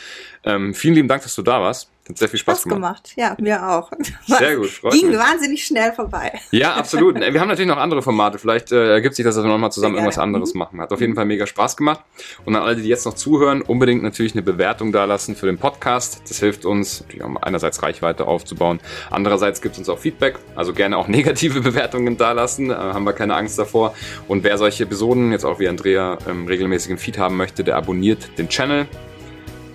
[0.43, 1.89] Ähm, vielen lieben Dank, dass du da warst.
[2.08, 3.16] Hat sehr viel Spaß, Spaß gemacht.
[3.16, 3.38] gemacht.
[3.39, 3.91] Ja, mir auch.
[4.28, 5.18] Sehr gut, freut Ging mich.
[5.18, 6.39] wahnsinnig schnell vorbei.
[6.51, 7.16] Ja, absolut.
[7.20, 8.38] Wir haben natürlich noch andere Formate.
[8.38, 10.60] Vielleicht äh, ergibt sich das, dass wir nochmal zusammen irgendwas anderes mhm.
[10.60, 10.82] machen.
[10.82, 12.01] Hat auf jeden Fall mega Spaß gemacht.
[12.45, 16.22] Und an alle, die jetzt noch zuhören, unbedingt natürlich eine Bewertung dalassen für den Podcast.
[16.30, 18.80] Das hilft uns, natürlich auch einerseits Reichweite aufzubauen.
[19.10, 20.38] Andererseits gibt es uns auch Feedback.
[20.56, 22.70] Also gerne auch negative Bewertungen dalassen.
[22.70, 23.95] Äh, haben wir keine Angst davor.
[24.28, 27.78] Und wer solche Episoden jetzt auch wie Andrea ähm, regelmäßig im Feed haben möchte, der
[27.78, 28.86] abonniert den Channel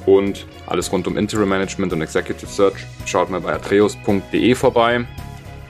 [0.07, 2.87] und alles rund um Interim Management und Executive Search.
[3.07, 5.07] Schaut mal bei atreus.de vorbei.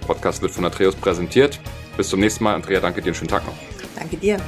[0.01, 1.61] Der Podcast wird von Atreus präsentiert.
[1.97, 2.55] Bis zum nächsten Mal.
[2.55, 3.09] Andrea, danke dir.
[3.09, 3.55] Einen schönen Tag noch.
[3.97, 4.39] Danke dir.